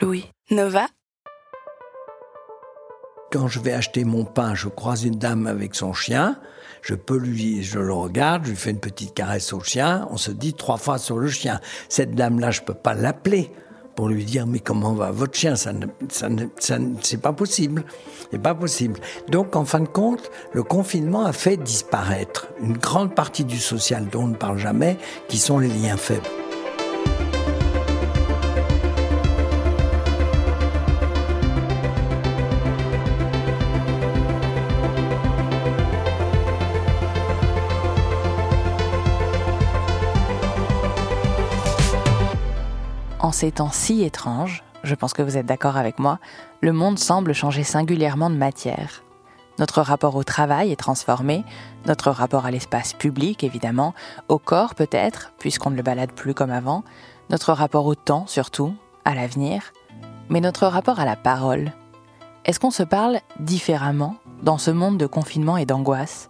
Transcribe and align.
Louis. 0.00 0.26
Nova 0.50 0.86
Quand 3.30 3.48
je 3.48 3.60
vais 3.60 3.72
acheter 3.72 4.04
mon 4.04 4.24
pain, 4.24 4.54
je 4.54 4.68
croise 4.68 5.04
une 5.04 5.18
dame 5.18 5.46
avec 5.46 5.74
son 5.74 5.92
chien. 5.92 6.38
Je 6.80 6.94
peux 6.94 7.18
lui, 7.18 7.62
je 7.62 7.78
le 7.78 7.92
regarde, 7.92 8.44
je 8.44 8.50
lui 8.50 8.56
fais 8.56 8.70
une 8.70 8.80
petite 8.80 9.12
caresse 9.12 9.52
au 9.52 9.60
chien. 9.60 10.08
On 10.10 10.16
se 10.16 10.30
dit 10.30 10.54
trois 10.54 10.78
fois 10.78 10.96
sur 10.96 11.18
le 11.18 11.28
chien. 11.28 11.60
Cette 11.90 12.14
dame-là, 12.14 12.50
je 12.50 12.62
peux 12.62 12.74
pas 12.74 12.94
l'appeler 12.94 13.50
pour 13.94 14.08
lui 14.08 14.24
dire 14.24 14.46
mais 14.46 14.60
comment 14.60 14.94
va 14.94 15.10
votre 15.10 15.36
chien? 15.36 15.54
Ça, 15.54 15.72
ne, 15.72 15.86
ça, 16.08 16.28
ça 16.58 16.78
c'est 17.02 17.20
pas 17.20 17.34
possible. 17.34 17.84
C'est 18.30 18.40
pas 18.40 18.54
possible. 18.54 19.00
Donc 19.28 19.54
en 19.54 19.66
fin 19.66 19.80
de 19.80 19.88
compte, 19.88 20.30
le 20.54 20.62
confinement 20.62 21.26
a 21.26 21.32
fait 21.32 21.58
disparaître 21.58 22.48
une 22.62 22.78
grande 22.78 23.14
partie 23.14 23.44
du 23.44 23.58
social 23.58 24.06
dont 24.10 24.22
on 24.22 24.28
ne 24.28 24.36
parle 24.36 24.58
jamais, 24.58 24.96
qui 25.28 25.36
sont 25.36 25.58
les 25.58 25.68
liens 25.68 25.98
faibles. 25.98 26.28
Ces 43.38 43.52
temps 43.52 43.70
si 43.70 44.02
étranges, 44.02 44.64
je 44.82 44.96
pense 44.96 45.12
que 45.12 45.22
vous 45.22 45.36
êtes 45.36 45.46
d'accord 45.46 45.76
avec 45.76 46.00
moi, 46.00 46.18
le 46.60 46.72
monde 46.72 46.98
semble 46.98 47.32
changer 47.34 47.62
singulièrement 47.62 48.30
de 48.30 48.34
matière. 48.34 49.04
Notre 49.60 49.80
rapport 49.80 50.16
au 50.16 50.24
travail 50.24 50.72
est 50.72 50.76
transformé, 50.76 51.44
notre 51.86 52.10
rapport 52.10 52.46
à 52.46 52.50
l'espace 52.50 52.94
public 52.94 53.44
évidemment, 53.44 53.94
au 54.26 54.40
corps 54.40 54.74
peut-être, 54.74 55.32
puisqu'on 55.38 55.70
ne 55.70 55.76
le 55.76 55.84
balade 55.84 56.10
plus 56.10 56.34
comme 56.34 56.50
avant, 56.50 56.82
notre 57.30 57.52
rapport 57.52 57.86
au 57.86 57.94
temps 57.94 58.26
surtout, 58.26 58.74
à 59.04 59.14
l'avenir, 59.14 59.72
mais 60.28 60.40
notre 60.40 60.66
rapport 60.66 60.98
à 60.98 61.04
la 61.04 61.14
parole. 61.14 61.70
Est-ce 62.44 62.58
qu'on 62.58 62.72
se 62.72 62.82
parle 62.82 63.20
différemment 63.38 64.16
dans 64.42 64.58
ce 64.58 64.72
monde 64.72 64.98
de 64.98 65.06
confinement 65.06 65.56
et 65.56 65.64
d'angoisse? 65.64 66.28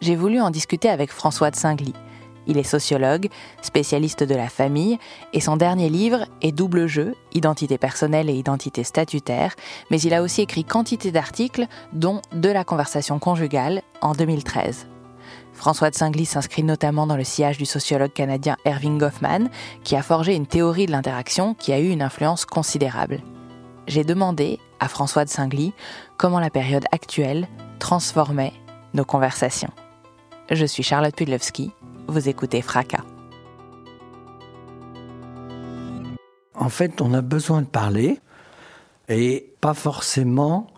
J'ai 0.00 0.16
voulu 0.16 0.40
en 0.40 0.50
discuter 0.50 0.88
avec 0.88 1.12
François 1.12 1.52
de 1.52 1.56
Singly. 1.56 1.94
Il 2.46 2.58
est 2.58 2.62
sociologue, 2.62 3.28
spécialiste 3.60 4.24
de 4.24 4.34
la 4.34 4.48
famille, 4.48 4.98
et 5.32 5.40
son 5.40 5.56
dernier 5.56 5.88
livre 5.88 6.26
est 6.40 6.52
Double 6.52 6.86
jeu, 6.86 7.14
identité 7.32 7.78
personnelle 7.78 8.28
et 8.28 8.34
identité 8.34 8.84
statutaire, 8.84 9.54
mais 9.90 10.00
il 10.00 10.14
a 10.14 10.22
aussi 10.22 10.42
écrit 10.42 10.64
quantité 10.64 11.12
d'articles, 11.12 11.66
dont 11.92 12.20
De 12.32 12.48
la 12.48 12.64
conversation 12.64 13.18
conjugale 13.18 13.82
en 14.00 14.12
2013. 14.12 14.86
François 15.52 15.90
de 15.90 15.94
Singly 15.94 16.24
s'inscrit 16.24 16.64
notamment 16.64 17.06
dans 17.06 17.16
le 17.16 17.24
sillage 17.24 17.58
du 17.58 17.66
sociologue 17.66 18.12
canadien 18.12 18.56
Erving 18.64 18.98
Goffman, 18.98 19.48
qui 19.84 19.96
a 19.96 20.02
forgé 20.02 20.34
une 20.34 20.46
théorie 20.46 20.86
de 20.86 20.92
l'interaction 20.92 21.54
qui 21.54 21.72
a 21.72 21.78
eu 21.78 21.90
une 21.90 22.02
influence 22.02 22.44
considérable. 22.44 23.20
J'ai 23.86 24.04
demandé 24.04 24.58
à 24.80 24.88
François 24.88 25.24
de 25.24 25.30
Singly 25.30 25.72
comment 26.16 26.40
la 26.40 26.50
période 26.50 26.84
actuelle 26.90 27.48
transformait 27.78 28.52
nos 28.94 29.04
conversations. 29.04 29.72
Je 30.50 30.66
suis 30.66 30.82
Charlotte 30.82 31.14
Pudlowski, 31.14 31.70
vous 32.12 32.28
écoutez 32.28 32.62
Fracas. 32.62 33.04
En 36.54 36.68
fait, 36.68 37.00
on 37.00 37.12
a 37.14 37.22
besoin 37.22 37.62
de 37.62 37.66
parler 37.66 38.20
et 39.08 39.52
pas 39.60 39.74
forcément 39.74 40.68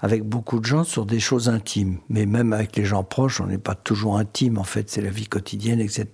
avec 0.00 0.22
beaucoup 0.22 0.60
de 0.60 0.64
gens 0.64 0.84
sur 0.84 1.04
des 1.04 1.18
choses 1.18 1.48
intimes. 1.48 1.98
Mais 2.08 2.24
même 2.24 2.52
avec 2.52 2.76
les 2.76 2.84
gens 2.84 3.02
proches, 3.02 3.40
on 3.40 3.46
n'est 3.46 3.58
pas 3.58 3.74
toujours 3.74 4.16
intime. 4.16 4.56
En 4.56 4.64
fait, 4.64 4.88
c'est 4.88 5.00
la 5.00 5.10
vie 5.10 5.26
quotidienne, 5.26 5.80
etc. 5.80 6.06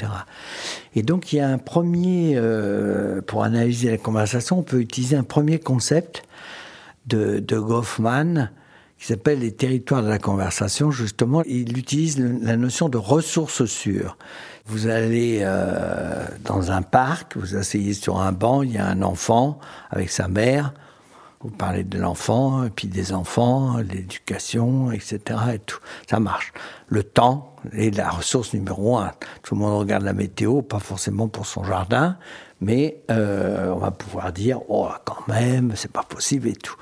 Et 0.94 1.02
donc, 1.02 1.32
il 1.32 1.36
y 1.36 1.41
a 1.41 1.48
un 1.48 1.58
premier, 1.58 2.32
euh, 2.36 3.20
pour 3.20 3.44
analyser 3.44 3.91
la 3.91 3.98
conversation, 3.98 4.60
on 4.60 4.62
peut 4.62 4.81
utiliser 4.81 5.16
un 5.16 5.22
premier 5.22 5.58
concept 5.58 6.22
de, 7.06 7.38
de 7.38 7.58
Goffman 7.58 8.48
qui 8.99 9.06
s'appelle 9.06 9.41
les 9.41 9.53
territoires 9.53 10.03
de 10.03 10.09
la 10.09 10.19
conversation. 10.19 10.91
Justement, 10.91 11.43
il 11.47 11.77
utilise 11.77 12.19
la 12.19 12.56
notion 12.56 12.88
de 12.88 12.99
ressources 12.99 13.65
sûres. 13.65 14.16
Vous 14.66 14.87
allez 14.87 15.41
euh, 15.43 16.25
dans 16.44 16.71
un 16.71 16.82
parc, 16.82 17.37
vous 17.37 17.56
asseyez 17.56 17.93
sur 17.93 18.21
un 18.21 18.32
banc, 18.32 18.62
il 18.62 18.72
y 18.72 18.78
a 18.78 18.87
un 18.87 19.03
enfant 19.03 19.59
avec 19.91 20.10
sa 20.10 20.28
mère. 20.28 20.72
Vous 21.41 21.50
parlez 21.50 21.84
de 21.84 21.99
l'enfant, 21.99 22.66
puis 22.75 22.88
des 22.88 23.12
enfants, 23.12 23.77
l'éducation, 23.77 24.91
etc. 24.91 25.38
Ça 26.09 26.19
marche. 26.19 26.55
Le 26.88 27.03
temps 27.03 27.55
est 27.72 27.94
la 27.94 28.09
ressource 28.09 28.55
numéro 28.55 28.97
un. 28.97 29.12
Tout 29.43 29.55
le 29.55 29.61
monde 29.61 29.78
regarde 29.78 30.05
la 30.05 30.15
météo, 30.15 30.62
pas 30.62 30.78
forcément 30.78 31.28
pour 31.28 31.44
son 31.44 31.62
jardin, 31.62 32.16
mais 32.64 33.02
euh, 33.10 33.69
on 33.69 33.78
va 33.78 33.91
pouvoir 33.91 34.32
dire, 34.32 34.60
oh, 34.69 34.88
quand 35.04 35.28
même, 35.28 35.72
c'est 35.76 35.92
pas 35.92 36.02
possible 36.02 36.48
et 36.48 36.54
tout. 36.54 36.76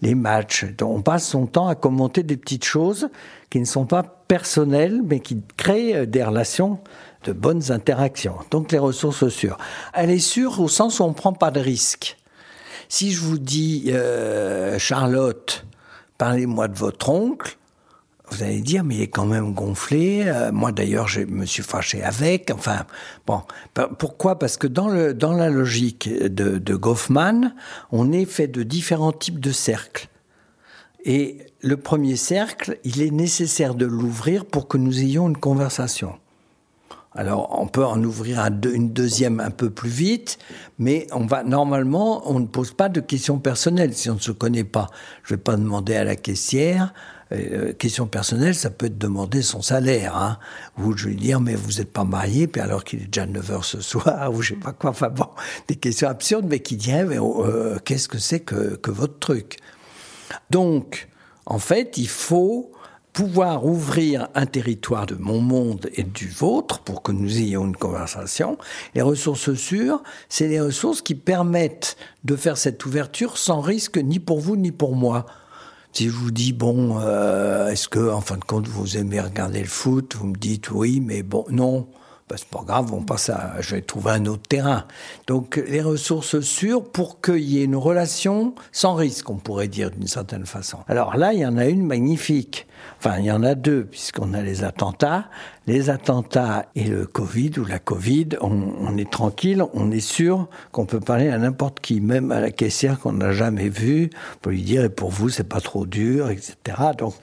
Les 0.00 0.14
matchs, 0.14 0.64
on 0.80 1.02
passe 1.02 1.28
son 1.28 1.46
temps 1.46 1.66
à 1.66 1.74
commenter 1.74 2.22
des 2.22 2.36
petites 2.36 2.64
choses 2.64 3.08
qui 3.50 3.58
ne 3.58 3.64
sont 3.64 3.84
pas 3.84 4.04
personnelles, 4.04 5.02
mais 5.04 5.18
qui 5.18 5.42
créent 5.56 5.96
euh, 5.96 6.06
des 6.06 6.22
relations 6.22 6.78
de 7.24 7.32
bonnes 7.32 7.72
interactions. 7.72 8.36
Donc 8.50 8.70
les 8.70 8.78
ressources 8.78 9.28
sûres. 9.28 9.58
Elle 9.92 10.10
est 10.10 10.18
sûre 10.18 10.60
au 10.60 10.68
sens 10.68 11.00
où 11.00 11.02
on 11.02 11.12
prend 11.12 11.32
pas 11.32 11.50
de 11.50 11.60
risques. 11.60 12.16
Si 12.88 13.10
je 13.10 13.20
vous 13.20 13.38
dis, 13.38 13.86
euh, 13.88 14.78
Charlotte, 14.78 15.66
parlez-moi 16.16 16.68
de 16.68 16.76
votre 16.76 17.10
oncle, 17.10 17.56
vous 18.30 18.42
allez 18.42 18.60
dire, 18.60 18.84
mais 18.84 18.96
il 18.96 19.02
est 19.02 19.08
quand 19.08 19.26
même 19.26 19.52
gonflé. 19.52 20.24
Euh, 20.26 20.50
moi, 20.50 20.72
d'ailleurs, 20.72 21.08
je 21.08 21.20
me 21.20 21.44
suis 21.44 21.62
fâché 21.62 22.02
avec. 22.02 22.50
Enfin, 22.50 22.84
bon. 23.26 23.42
Pourquoi? 23.98 24.38
Parce 24.38 24.56
que 24.56 24.66
dans, 24.66 24.88
le, 24.88 25.14
dans 25.14 25.32
la 25.32 25.50
logique 25.50 26.08
de, 26.08 26.58
de 26.58 26.74
Goffman, 26.74 27.54
on 27.92 28.12
est 28.12 28.24
fait 28.24 28.48
de 28.48 28.62
différents 28.62 29.12
types 29.12 29.40
de 29.40 29.52
cercles. 29.52 30.08
Et 31.04 31.38
le 31.60 31.76
premier 31.76 32.16
cercle, 32.16 32.78
il 32.84 33.02
est 33.02 33.10
nécessaire 33.10 33.74
de 33.74 33.84
l'ouvrir 33.84 34.46
pour 34.46 34.68
que 34.68 34.78
nous 34.78 35.00
ayons 35.00 35.28
une 35.28 35.36
conversation. 35.36 36.14
Alors, 37.16 37.56
on 37.60 37.68
peut 37.68 37.84
en 37.84 38.02
ouvrir 38.02 38.44
une 38.44 38.92
deuxième 38.92 39.38
un 39.38 39.50
peu 39.50 39.70
plus 39.70 39.90
vite, 39.90 40.38
mais 40.78 41.06
on 41.12 41.26
va 41.26 41.44
normalement, 41.44 42.28
on 42.28 42.40
ne 42.40 42.46
pose 42.46 42.72
pas 42.72 42.88
de 42.88 43.00
questions 43.00 43.38
personnelles 43.38 43.94
si 43.94 44.10
on 44.10 44.14
ne 44.14 44.20
se 44.20 44.32
connaît 44.32 44.64
pas. 44.64 44.88
Je 45.22 45.34
vais 45.34 45.40
pas 45.40 45.56
demander 45.56 45.94
à 45.94 46.02
la 46.02 46.16
caissière. 46.16 46.92
Euh, 47.32 47.72
question 47.72 48.06
personnelle, 48.06 48.54
ça 48.54 48.70
peut 48.70 48.86
être 48.86 48.98
demander 48.98 49.42
son 49.42 49.62
salaire, 49.62 50.16
hein. 50.16 50.38
Ou 50.78 50.96
je 50.96 51.08
vais 51.08 51.14
dire, 51.14 51.40
mais 51.40 51.54
vous 51.54 51.74
n'êtes 51.78 51.92
pas 51.92 52.04
marié, 52.04 52.46
puis 52.48 52.60
alors 52.60 52.84
qu'il 52.84 53.02
est 53.02 53.06
déjà 53.06 53.26
9 53.26 53.50
heures 53.50 53.64
ce 53.64 53.80
soir, 53.80 54.32
ou 54.34 54.42
je 54.42 54.54
sais 54.54 54.60
pas 54.60 54.72
quoi. 54.72 54.90
Enfin 54.90 55.08
bon, 55.08 55.28
des 55.68 55.76
questions 55.76 56.08
absurdes, 56.08 56.46
mais 56.48 56.60
qui 56.60 56.76
diraient, 56.76 57.04
mais, 57.04 57.18
euh, 57.18 57.78
qu'est-ce 57.84 58.08
que 58.08 58.18
c'est 58.18 58.40
que, 58.40 58.76
que 58.76 58.90
votre 58.90 59.18
truc? 59.20 59.58
Donc, 60.50 61.08
en 61.46 61.58
fait, 61.58 61.96
il 61.96 62.08
faut 62.08 62.72
pouvoir 63.14 63.64
ouvrir 63.64 64.28
un 64.34 64.44
territoire 64.44 65.06
de 65.06 65.14
mon 65.14 65.40
monde 65.40 65.88
et 65.94 66.02
du 66.02 66.28
vôtre 66.28 66.80
pour 66.80 67.00
que 67.00 67.12
nous 67.12 67.38
ayons 67.38 67.64
une 67.64 67.76
conversation. 67.76 68.58
Les 68.96 69.02
ressources 69.02 69.54
sûres, 69.54 70.02
c'est 70.28 70.48
les 70.48 70.60
ressources 70.60 71.00
qui 71.00 71.14
permettent 71.14 71.96
de 72.24 72.34
faire 72.34 72.58
cette 72.58 72.84
ouverture 72.84 73.38
sans 73.38 73.60
risque 73.60 73.98
ni 73.98 74.18
pour 74.18 74.40
vous 74.40 74.56
ni 74.56 74.72
pour 74.72 74.96
moi. 74.96 75.26
Si 75.92 76.06
je 76.06 76.10
vous 76.10 76.32
dis, 76.32 76.52
bon, 76.52 76.98
euh, 77.00 77.68
est-ce 77.68 77.88
que, 77.88 78.10
en 78.10 78.20
fin 78.20 78.36
de 78.36 78.44
compte, 78.44 78.66
vous 78.66 78.96
aimez 78.96 79.20
regarder 79.20 79.60
le 79.60 79.68
foot 79.68 80.16
Vous 80.18 80.26
me 80.26 80.36
dites 80.36 80.72
oui, 80.72 80.98
mais 80.98 81.22
bon, 81.22 81.44
non. 81.50 81.86
Ben, 82.26 82.36
c'est 82.38 82.48
pas 82.48 82.62
grave, 82.66 82.90
on 82.94 83.02
passe 83.02 83.28
à, 83.28 83.60
je 83.60 83.74
vais 83.74 83.82
trouver 83.82 84.12
un 84.12 84.24
autre 84.24 84.48
terrain. 84.48 84.86
Donc, 85.26 85.62
les 85.68 85.82
ressources 85.82 86.40
sûres 86.40 86.82
pour 86.82 87.20
qu'il 87.20 87.40
y 87.40 87.60
ait 87.60 87.64
une 87.64 87.76
relation 87.76 88.54
sans 88.72 88.94
risque, 88.94 89.28
on 89.28 89.36
pourrait 89.36 89.68
dire 89.68 89.90
d'une 89.90 90.06
certaine 90.06 90.46
façon. 90.46 90.78
Alors 90.88 91.18
là, 91.18 91.34
il 91.34 91.40
y 91.40 91.46
en 91.46 91.58
a 91.58 91.66
une 91.66 91.84
magnifique. 91.84 92.66
Enfin, 92.98 93.18
il 93.18 93.26
y 93.26 93.30
en 93.30 93.42
a 93.42 93.54
deux, 93.54 93.84
puisqu'on 93.84 94.32
a 94.32 94.40
les 94.40 94.64
attentats. 94.64 95.28
Les 95.66 95.90
attentats 95.90 96.64
et 96.74 96.84
le 96.84 97.06
Covid, 97.06 97.52
ou 97.58 97.66
la 97.66 97.78
Covid, 97.78 98.28
on, 98.40 98.72
on 98.80 98.96
est 98.96 99.10
tranquille, 99.10 99.62
on 99.74 99.90
est 99.90 100.00
sûr 100.00 100.48
qu'on 100.72 100.86
peut 100.86 101.00
parler 101.00 101.28
à 101.28 101.36
n'importe 101.36 101.80
qui, 101.80 102.00
même 102.00 102.32
à 102.32 102.40
la 102.40 102.50
caissière 102.50 103.00
qu'on 103.00 103.12
n'a 103.12 103.32
jamais 103.32 103.68
vue, 103.68 104.08
pour 104.40 104.52
lui 104.52 104.62
dire, 104.62 104.82
et 104.84 104.88
pour 104.88 105.10
vous, 105.10 105.28
c'est 105.28 105.48
pas 105.48 105.60
trop 105.60 105.84
dur, 105.84 106.30
etc. 106.30 106.56
Donc, 106.96 107.14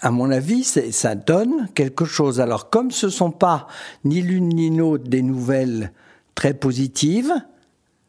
à 0.00 0.10
mon 0.10 0.30
avis, 0.30 0.64
ça 0.64 1.14
donne 1.14 1.68
quelque 1.74 2.04
chose. 2.04 2.40
Alors, 2.40 2.70
comme 2.70 2.90
ce 2.90 3.08
sont 3.08 3.30
pas 3.30 3.66
ni 4.04 4.22
l'une 4.22 4.48
ni 4.48 4.74
l'autre 4.74 5.04
des 5.08 5.22
nouvelles 5.22 5.92
très 6.34 6.54
positive, 6.54 7.32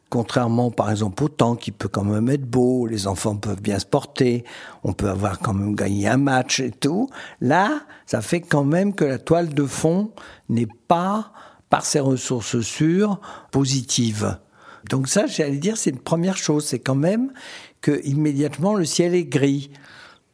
contrairement 0.10 0.72
par 0.72 0.92
exemple 0.92 1.24
au 1.24 1.30
temps 1.30 1.56
qui 1.56 1.72
peut 1.72 1.88
quand 1.88 2.04
même 2.04 2.30
être 2.30 2.46
beau, 2.46 2.86
les 2.86 3.08
enfants 3.08 3.36
peuvent 3.36 3.62
bien 3.62 3.80
se 3.80 3.86
porter, 3.86 4.44
on 4.84 4.94
peut 4.94 5.10
avoir 5.10 5.40
quand 5.40 5.54
même 5.54 5.76
gagné 5.76 6.08
un 6.08 6.18
match 6.18 6.60
et 6.60 6.72
tout. 6.72 7.10
Là, 7.42 7.82
ça 8.06 8.22
fait 8.22 8.42
quand 8.42 8.64
même 8.64 8.94
que 8.94 9.06
la 9.06 9.18
toile 9.18 9.54
de 9.54 9.66
fond 9.66 10.12
n'est 10.48 10.68
pas, 10.88 11.32
par 11.70 11.86
ses 11.86 12.00
ressources 12.00 12.60
sûres, 12.62 13.20
positive. 13.52 14.38
Donc 14.90 15.08
ça, 15.08 15.28
j'allais 15.28 15.58
dire, 15.58 15.78
c'est 15.78 15.92
une 15.92 16.00
première 16.00 16.38
chose, 16.38 16.66
c'est 16.66 16.80
quand 16.80 16.96
même 16.96 17.32
que 17.82 18.04
immédiatement 18.06 18.74
le 18.74 18.86
ciel 18.86 19.14
est 19.14 19.26
gris. 19.26 19.72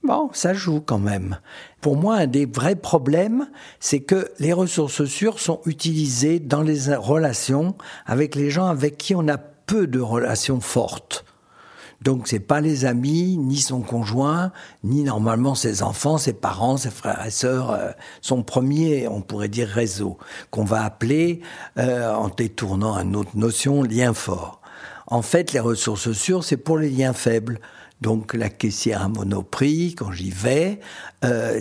Bon, 0.05 0.29
ça 0.33 0.53
joue 0.53 0.81
quand 0.81 0.99
même. 0.99 1.39
Pour 1.81 1.97
moi, 1.97 2.17
un 2.17 2.27
des 2.27 2.45
vrais 2.45 2.75
problèmes, 2.75 3.47
c'est 3.79 4.01
que 4.01 4.29
les 4.37 4.53
ressources 4.53 5.05
sûres 5.05 5.39
sont 5.39 5.61
utilisées 5.65 6.39
dans 6.39 6.61
les 6.61 6.93
relations 6.95 7.75
avec 8.05 8.35
les 8.35 8.51
gens 8.51 8.67
avec 8.67 8.97
qui 8.97 9.15
on 9.15 9.27
a 9.27 9.37
peu 9.37 9.87
de 9.87 9.99
relations 9.99 10.59
fortes. 10.59 11.25
Donc 12.03 12.27
c'est 12.27 12.39
pas 12.39 12.61
les 12.61 12.85
amis, 12.85 13.35
ni 13.37 13.57
son 13.57 13.81
conjoint, 13.81 14.51
ni 14.83 15.01
normalement 15.01 15.55
ses 15.55 15.81
enfants, 15.81 16.19
ses 16.19 16.33
parents, 16.33 16.77
ses 16.77 16.91
frères 16.91 17.25
et 17.25 17.31
sœurs, 17.31 17.71
euh, 17.71 17.89
son 18.21 18.43
premier, 18.43 19.07
on 19.07 19.21
pourrait 19.21 19.47
dire 19.47 19.67
réseau, 19.67 20.19
qu'on 20.51 20.65
va 20.65 20.83
appeler, 20.83 21.41
euh, 21.79 22.13
en 22.13 22.29
détournant 22.29 22.95
une 22.99 23.15
autre 23.15 23.35
notion, 23.35 23.81
lien 23.81 24.13
fort. 24.13 24.61
En 25.07 25.23
fait, 25.23 25.51
les 25.51 25.59
ressources 25.59 26.11
sûres, 26.11 26.43
c'est 26.43 26.57
pour 26.57 26.77
les 26.77 26.89
liens 26.89 27.13
faibles. 27.13 27.59
Donc 28.01 28.33
la 28.33 28.49
caissière 28.49 29.01
à 29.01 29.09
Monoprix, 29.09 29.95
quand 29.95 30.11
j'y 30.11 30.29
vais, 30.29 30.79
euh, 31.23 31.59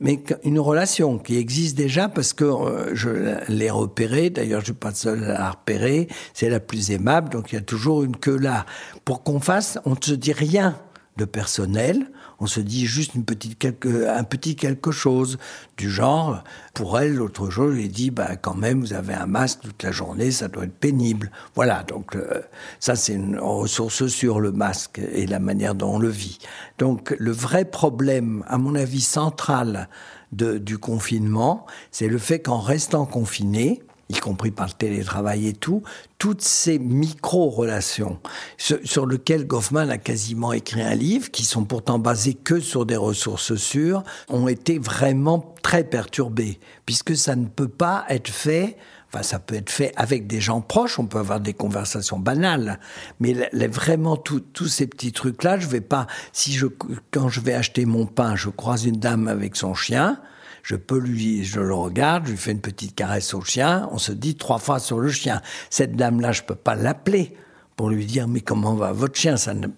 mais 0.00 0.22
une 0.44 0.58
relation 0.58 1.18
qui 1.18 1.36
existe 1.36 1.76
déjà 1.76 2.08
parce 2.08 2.32
que 2.32 2.44
euh, 2.44 2.94
je 2.94 3.10
l'ai 3.48 3.70
repérée, 3.70 4.30
d'ailleurs 4.30 4.60
je 4.60 4.66
suis 4.66 4.74
pas 4.74 4.94
seul 4.94 5.24
à 5.24 5.38
la 5.38 5.50
repérer, 5.50 6.08
c'est 6.32 6.48
la 6.48 6.58
plus 6.58 6.90
aimable, 6.90 7.28
donc 7.28 7.52
il 7.52 7.56
y 7.56 7.58
a 7.58 7.62
toujours 7.62 8.02
une 8.02 8.16
queue 8.16 8.38
là. 8.38 8.64
Pour 9.04 9.22
qu'on 9.22 9.40
fasse, 9.40 9.78
on 9.84 9.90
ne 9.90 9.96
se 10.00 10.14
dit 10.14 10.32
rien 10.32 10.76
de 11.16 11.24
personnel, 11.24 12.10
on 12.40 12.46
se 12.46 12.60
dit 12.60 12.86
juste 12.86 13.14
une 13.14 13.24
petite 13.24 13.58
quelque, 13.58 14.08
un 14.08 14.24
petit 14.24 14.56
quelque 14.56 14.90
chose 14.90 15.38
du 15.76 15.90
genre. 15.90 16.42
Pour 16.72 16.98
elle, 16.98 17.16
l'autre 17.16 17.50
jour, 17.50 17.72
j'ai 17.72 17.88
dit, 17.88 18.10
bah, 18.10 18.36
quand 18.36 18.54
même, 18.54 18.80
vous 18.80 18.94
avez 18.94 19.12
un 19.12 19.26
masque 19.26 19.60
toute 19.60 19.82
la 19.82 19.92
journée, 19.92 20.30
ça 20.30 20.48
doit 20.48 20.64
être 20.64 20.78
pénible. 20.78 21.30
Voilà. 21.54 21.82
Donc, 21.82 22.16
euh, 22.16 22.40
ça, 22.78 22.96
c'est 22.96 23.14
une 23.14 23.38
ressource 23.38 24.06
sur 24.06 24.40
le 24.40 24.52
masque 24.52 25.00
et 25.12 25.26
la 25.26 25.38
manière 25.38 25.74
dont 25.74 25.94
on 25.94 25.98
le 25.98 26.08
vit. 26.08 26.38
Donc, 26.78 27.14
le 27.18 27.32
vrai 27.32 27.66
problème, 27.66 28.42
à 28.48 28.56
mon 28.56 28.74
avis, 28.74 29.02
central 29.02 29.88
de, 30.32 30.56
du 30.56 30.78
confinement, 30.78 31.66
c'est 31.90 32.08
le 32.08 32.18
fait 32.18 32.40
qu'en 32.40 32.60
restant 32.60 33.04
confiné, 33.04 33.82
y 34.10 34.18
compris 34.18 34.50
par 34.50 34.66
le 34.66 34.72
télétravail 34.72 35.48
et 35.48 35.52
tout, 35.52 35.82
toutes 36.18 36.42
ces 36.42 36.78
micro-relations 36.78 38.18
sur 38.58 39.06
lesquelles 39.06 39.46
Goffman 39.46 39.88
a 39.88 39.98
quasiment 39.98 40.52
écrit 40.52 40.82
un 40.82 40.94
livre, 40.94 41.30
qui 41.30 41.44
sont 41.44 41.64
pourtant 41.64 41.98
basées 41.98 42.34
que 42.34 42.60
sur 42.60 42.84
des 42.84 42.96
ressources 42.96 43.54
sûres, 43.54 44.02
ont 44.28 44.48
été 44.48 44.78
vraiment 44.78 45.54
très 45.62 45.84
perturbées, 45.84 46.58
puisque 46.86 47.16
ça 47.16 47.36
ne 47.36 47.46
peut 47.46 47.68
pas 47.68 48.04
être 48.08 48.28
fait 48.28 48.76
Enfin, 49.12 49.24
ça 49.24 49.40
peut 49.40 49.56
être 49.56 49.70
fait 49.70 49.92
avec 49.96 50.28
des 50.28 50.40
gens 50.40 50.60
proches, 50.60 51.00
on 51.00 51.06
peut 51.06 51.18
avoir 51.18 51.40
des 51.40 51.52
conversations 51.52 52.20
banales, 52.20 52.78
mais 53.18 53.34
vraiment 53.66 54.16
tous 54.16 54.68
ces 54.68 54.86
petits 54.86 55.10
trucs-là, 55.10 55.58
je 55.58 55.66
vais 55.66 55.80
pas. 55.80 56.06
Si 56.32 56.52
je 56.52 56.66
quand 57.10 57.28
je 57.28 57.40
vais 57.40 57.54
acheter 57.54 57.86
mon 57.86 58.06
pain, 58.06 58.36
je 58.36 58.50
croise 58.50 58.84
une 58.84 59.00
dame 59.00 59.26
avec 59.26 59.56
son 59.56 59.74
chien, 59.74 60.20
je 60.62 60.76
peux 60.76 60.98
lui, 60.98 61.44
je 61.44 61.60
le 61.60 61.74
regarde, 61.74 62.26
je 62.26 62.32
lui 62.32 62.38
fais 62.38 62.52
une 62.52 62.60
petite 62.60 62.94
caresse 62.94 63.34
au 63.34 63.40
chien, 63.40 63.88
on 63.92 63.98
se 63.98 64.12
dit 64.12 64.36
trois 64.36 64.58
fois 64.58 64.78
sur 64.78 64.98
le 64.98 65.10
chien. 65.10 65.40
Cette 65.70 65.96
dame-là, 65.96 66.32
je 66.32 66.42
peux 66.42 66.54
pas 66.54 66.74
l'appeler 66.74 67.36
pour 67.76 67.90
lui 67.90 68.04
dire 68.04 68.28
mais 68.28 68.40
comment 68.40 68.74
va 68.74 68.92
votre 68.92 69.16
chien? 69.16 69.36
Ça, 69.36 69.54
ne, 69.54 69.68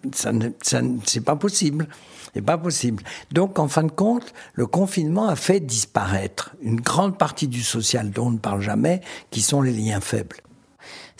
c'est 1.04 1.24
pas 1.24 1.36
possible. 1.36 1.88
C'est 2.34 2.42
pas 2.42 2.56
possible. 2.56 3.02
Donc, 3.30 3.58
en 3.58 3.68
fin 3.68 3.82
de 3.82 3.90
compte, 3.90 4.32
le 4.54 4.66
confinement 4.66 5.28
a 5.28 5.36
fait 5.36 5.60
disparaître 5.60 6.56
une 6.62 6.80
grande 6.80 7.18
partie 7.18 7.46
du 7.46 7.62
social 7.62 8.10
dont 8.10 8.28
on 8.28 8.30
ne 8.30 8.38
parle 8.38 8.62
jamais, 8.62 9.02
qui 9.30 9.42
sont 9.42 9.60
les 9.60 9.72
liens 9.72 10.00
faibles 10.00 10.38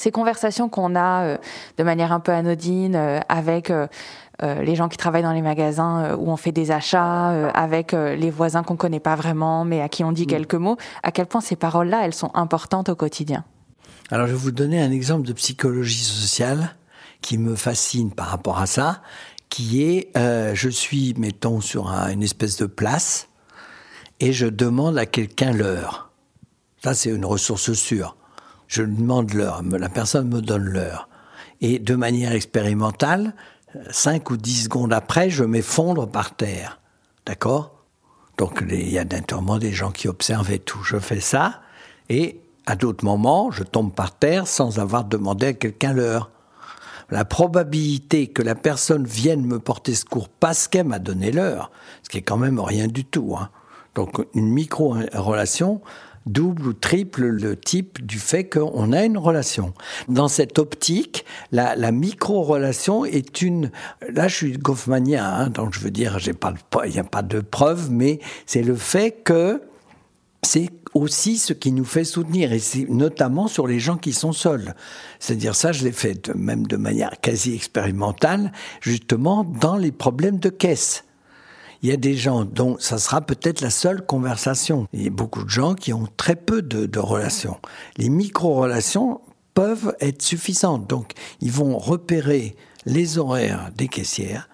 ces 0.03 0.11
conversations 0.11 0.69
qu'on 0.69 0.97
a 0.97 1.23
euh, 1.23 1.39
de 1.77 1.85
manière 1.85 2.13
un 2.13 2.21
peu 2.21 2.33
anodine 2.33 2.97
euh, 2.97 3.21
avec 3.29 3.71
euh, 3.71 3.87
les 4.43 4.75
gens 4.75 4.89
qui 4.89 4.97
travaillent 4.97 5.23
dans 5.23 5.33
les 5.33 5.43
magasins 5.43 6.05
euh, 6.05 6.17
où 6.17 6.31
on 6.31 6.37
fait 6.37 6.53
des 6.53 6.71
achats, 6.71 7.31
euh, 7.31 7.51
avec 7.55 7.93
les 7.93 8.31
voisins 8.31 8.63
qu'on 8.63 8.77
connaît 8.77 9.01
pas 9.01 9.15
vraiment, 9.15 9.65
mais 9.65 9.81
à 9.81 9.89
qui 9.89 10.05
on 10.05 10.13
dit 10.13 10.25
mm. 10.25 10.27
quelques 10.27 10.55
mots, 10.55 10.77
à 11.03 11.13
quel 11.13 11.27
point 11.27 11.41
ces 11.41 11.57
paroles-là, 11.57 12.05
elles 12.05 12.15
sont 12.15 12.31
importantes 12.35 12.89
au 12.89 12.97
quotidien? 12.97 13.45
Alors, 14.11 14.27
je 14.27 14.33
vais 14.33 14.39
vous 14.39 14.51
donner 14.51 14.83
un 14.83 14.91
exemple 14.91 15.27
de 15.27 15.33
psychologie 15.33 16.05
sociale 16.05 16.75
qui 17.21 17.39
me 17.39 17.55
fascine 17.55 18.13
par 18.13 18.27
rapport 18.27 18.59
à 18.59 18.67
ça, 18.67 19.01
qui 19.49 19.83
est, 19.83 20.11
je 20.17 20.69
suis, 20.69 21.15
mettons, 21.17 21.61
sur 21.61 21.89
une 21.89 22.23
espèce 22.23 22.57
de 22.57 22.67
place, 22.67 23.29
et 24.19 24.33
je 24.33 24.47
demande 24.47 24.99
à 24.99 25.07
quelqu'un 25.07 25.53
l'heure. 25.53 26.11
Ça, 26.83 26.95
c'est 26.95 27.11
une 27.11 27.25
ressource 27.25 27.73
sûre. 27.73 28.17
Je 28.67 28.83
lui 28.83 28.97
demande 28.97 29.33
l'heure, 29.35 29.63
la 29.63 29.89
personne 29.89 30.29
me 30.29 30.41
donne 30.41 30.65
l'heure. 30.65 31.09
Et 31.61 31.79
de 31.79 31.95
manière 31.95 32.33
expérimentale, 32.33 33.35
5 33.91 34.31
ou 34.31 34.37
10 34.37 34.65
secondes 34.65 34.93
après, 34.93 35.31
je 35.31 35.45
m'effondre 35.45 36.09
par 36.09 36.35
terre. 36.35 36.81
D'accord? 37.27 37.73
Donc 38.39 38.65
il 38.69 38.91
y 38.91 38.99
a 38.99 39.05
naturellement 39.05 39.59
des 39.59 39.73
gens 39.73 39.91
qui 39.91 40.09
observent 40.09 40.59
tout. 40.59 40.83
Je 40.83 40.99
fais 40.99 41.21
ça 41.21 41.61
et 42.09 42.41
à 42.67 42.77
d'autres 42.77 43.05
moments, 43.05 43.51
je 43.51 43.65
tombe 43.65 43.93
par 43.93 44.17
terre 44.17 44.47
sans 44.47 44.79
avoir 44.79 45.05
demandé 45.05 45.47
à 45.47 45.53
quelqu'un 45.53 45.93
l'heure. 45.93 46.31
La 47.11 47.25
probabilité 47.25 48.29
que 48.29 48.43
la 48.43 48.55
personne 48.55 49.05
vienne 49.05 49.45
me 49.45 49.59
porter 49.59 49.95
secours 49.95 50.29
parce 50.29 50.69
qu'elle 50.69 50.87
m'a 50.87 50.99
donné 50.99 51.31
l'heure, 51.31 51.71
ce 52.03 52.09
qui 52.09 52.19
est 52.19 52.23
quand 52.23 52.39
même 52.39 52.59
rien 52.59 52.87
du 52.87 53.05
tout. 53.05 53.37
Hein. 53.39 53.51
Donc 53.95 54.25
une 54.35 54.49
micro-relation, 54.49 55.81
double 56.27 56.69
ou 56.69 56.73
triple 56.73 57.27
le 57.27 57.57
type 57.57 58.05
du 58.05 58.19
fait 58.19 58.49
qu'on 58.49 58.93
a 58.93 59.05
une 59.05 59.19
relation. 59.19 59.75
Dans 60.09 60.29
cette 60.29 60.59
optique, 60.59 61.25
la, 61.51 61.77
la 61.77 61.93
micro-relation 61.93 63.05
est 63.05 63.43
une... 63.43 63.71
Là, 64.13 64.29
je 64.29 64.37
suis 64.37 64.59
goffmanien, 64.59 65.25
hein, 65.25 65.51
donc 65.51 65.75
je 65.75 65.81
veux 65.81 65.91
dire, 65.91 66.19
il 66.21 66.91
n'y 66.91 66.99
a 66.99 67.05
pas 67.05 67.23
de 67.23 67.41
preuve, 67.41 67.91
mais 67.91 68.21
c'est 68.47 68.63
le 68.63 68.77
fait 68.77 69.23
que 69.25 69.63
c'est 70.45 70.71
aussi 70.95 71.39
ce 71.39 71.53
qui 71.53 71.73
nous 71.73 71.85
fait 71.85 72.05
soutenir, 72.05 72.53
et 72.53 72.61
notamment 72.89 73.47
sur 73.47 73.67
les 73.67 73.79
gens 73.79 73.97
qui 73.97 74.13
sont 74.13 74.33
seuls. 74.33 74.75
C'est-à-dire 75.21 75.55
ça, 75.55 75.73
je 75.73 75.85
l'ai 75.85 75.93
fait 75.93 76.35
même 76.35 76.67
de 76.67 76.77
manière 76.77 77.13
quasi 77.21 77.55
expérimentale, 77.55 78.53
justement 78.81 79.45
dans 79.45 79.77
les 79.77 79.93
problèmes 79.93 80.39
de 80.39 80.49
caisse 80.49 81.05
il 81.83 81.89
y 81.89 81.93
a 81.93 81.97
des 81.97 82.17
gens 82.17 82.45
dont 82.45 82.77
ça 82.79 82.99
sera 82.99 83.21
peut-être 83.21 83.61
la 83.61 83.71
seule 83.71 84.07
conversation. 84.07 84.87
Il 84.93 85.03
y 85.03 85.07
a 85.09 85.11
beaucoup 85.11 85.43
de 85.43 85.51
gens 85.51 85.75
qui 85.75 85.93
ont 85.93 86.07
très 86.17 86.37
peu 86.37 86.63
de, 86.63 86.99
relations. 86.99 87.59
Les 87.97 88.09
micro-relations 88.09 89.21
peuvent 89.55 89.95
être 90.01 90.23
suffisantes. 90.23 90.89
Donc, 90.89 91.13
ils 91.41 91.51
vont 91.51 91.77
repérer 91.79 92.57
les 92.87 93.19
horaires 93.19 93.71
des 93.77 93.89
caissières. 93.89 94.49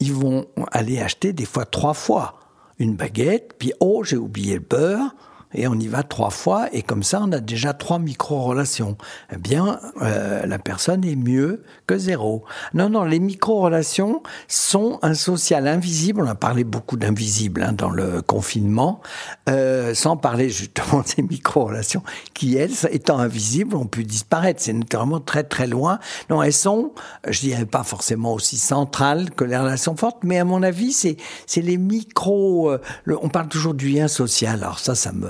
Ils 0.00 0.14
vont 0.14 0.46
aller 0.72 1.00
acheter 1.00 1.34
des 1.34 1.44
fois 1.44 1.66
trois 1.66 1.94
fois 1.94 2.40
une 2.78 2.96
baguette, 2.96 3.54
puis 3.58 3.72
oh, 3.80 4.02
j'ai 4.02 4.16
oublié 4.16 4.54
le 4.54 4.60
beurre 4.60 5.14
et 5.54 5.66
on 5.66 5.74
y 5.74 5.88
va 5.88 6.02
trois 6.02 6.30
fois, 6.30 6.68
et 6.72 6.82
comme 6.82 7.02
ça, 7.02 7.20
on 7.22 7.32
a 7.32 7.40
déjà 7.40 7.72
trois 7.72 7.98
micro-relations. 7.98 8.96
Eh 9.32 9.36
bien, 9.36 9.80
euh, 10.00 10.46
la 10.46 10.58
personne 10.58 11.04
est 11.04 11.16
mieux 11.16 11.64
que 11.86 11.98
zéro. 11.98 12.44
Non, 12.72 12.88
non, 12.88 13.04
les 13.04 13.18
micro-relations 13.18 14.22
sont 14.46 14.98
un 15.02 15.14
social 15.14 15.66
invisible. 15.66 16.22
On 16.22 16.28
a 16.28 16.34
parlé 16.34 16.62
beaucoup 16.62 16.96
d'invisible 16.96 17.62
hein, 17.62 17.72
dans 17.72 17.90
le 17.90 18.22
confinement, 18.22 19.00
euh, 19.48 19.92
sans 19.94 20.16
parler 20.16 20.50
justement 20.50 21.02
des 21.16 21.22
micro-relations 21.22 22.02
qui, 22.32 22.56
elles, 22.56 22.70
étant 22.90 23.18
invisibles, 23.18 23.74
ont 23.74 23.86
pu 23.86 24.04
disparaître. 24.04 24.60
C'est 24.62 24.72
naturellement 24.72 25.20
très 25.20 25.42
très 25.42 25.66
loin. 25.66 25.98
Non, 26.28 26.42
elles 26.42 26.52
sont, 26.52 26.92
je 27.28 27.40
dirais 27.40 27.66
pas 27.66 27.82
forcément 27.82 28.34
aussi 28.34 28.56
centrales 28.56 29.30
que 29.30 29.44
les 29.44 29.56
relations 29.56 29.96
fortes, 29.96 30.18
mais 30.22 30.38
à 30.38 30.44
mon 30.44 30.62
avis, 30.62 30.92
c'est 30.92 31.16
les 31.56 31.76
micro. 31.76 32.70
Euh, 32.70 32.78
on 33.20 33.28
parle 33.28 33.48
toujours 33.48 33.74
du 33.74 33.88
lien 33.88 34.06
social. 34.06 34.62
Alors 34.62 34.78
ça, 34.78 34.94
ça 34.94 35.12
me 35.12 35.28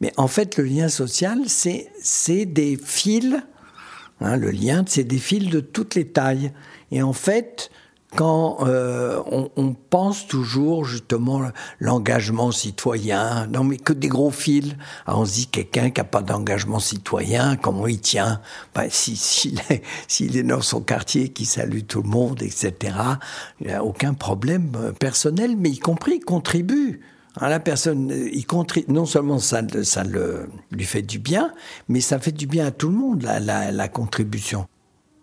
mais 0.00 0.12
en 0.16 0.28
fait, 0.28 0.56
le 0.56 0.64
lien 0.64 0.88
social, 0.88 1.38
c'est 1.48 2.44
des 2.44 2.76
fils. 2.82 3.36
Hein, 4.20 4.36
le 4.36 4.50
lien, 4.50 4.84
c'est 4.86 5.04
des 5.04 5.18
fils 5.18 5.50
de 5.50 5.60
toutes 5.60 5.94
les 5.94 6.08
tailles. 6.08 6.52
Et 6.90 7.02
en 7.02 7.12
fait, 7.12 7.70
quand 8.14 8.66
euh, 8.66 9.20
on, 9.56 9.74
pense 9.74 10.26
toujours 10.26 10.84
justement 10.84 11.42
l'engagement 11.80 12.50
citoyen, 12.50 13.46
non 13.46 13.64
mais 13.64 13.76
que 13.76 13.92
des 13.92 14.08
gros 14.08 14.30
fils. 14.30 14.74
Alors 15.06 15.20
on 15.20 15.24
se 15.24 15.34
dit 15.34 15.46
quelqu'un 15.46 15.90
qui 15.90 16.00
n'a 16.00 16.04
pas 16.04 16.22
d'engagement 16.22 16.78
citoyen, 16.78 17.56
comment 17.56 17.86
il 17.86 18.00
tient? 18.00 18.40
Ben, 18.74 18.88
S'il 18.90 19.16
si, 19.16 19.54
est, 19.68 19.82
est, 20.20 20.42
dans 20.42 20.62
son 20.62 20.80
quartier, 20.80 21.28
qui 21.30 21.44
salue 21.44 21.82
tout 21.86 22.02
le 22.02 22.08
monde, 22.08 22.42
etc., 22.42 22.96
il 23.60 23.68
n'a 23.68 23.84
aucun 23.84 24.14
problème 24.14 24.72
euh, 24.76 24.92
personnel, 24.92 25.56
mais 25.56 25.70
y 25.70 25.78
compris 25.78 26.16
il 26.16 26.24
contribue 26.24 27.00
Hein, 27.38 27.48
la 27.48 27.60
personne, 27.60 28.10
il 28.10 28.46
non 28.88 29.06
seulement 29.06 29.38
ça, 29.38 29.62
ça 29.82 30.04
le, 30.04 30.48
lui 30.70 30.84
fait 30.84 31.02
du 31.02 31.18
bien, 31.18 31.52
mais 31.88 32.00
ça 32.00 32.18
fait 32.18 32.32
du 32.32 32.46
bien 32.46 32.66
à 32.66 32.70
tout 32.70 32.88
le 32.88 32.96
monde, 32.96 33.22
la, 33.22 33.70
la, 33.70 33.88
contribution. 33.88 34.66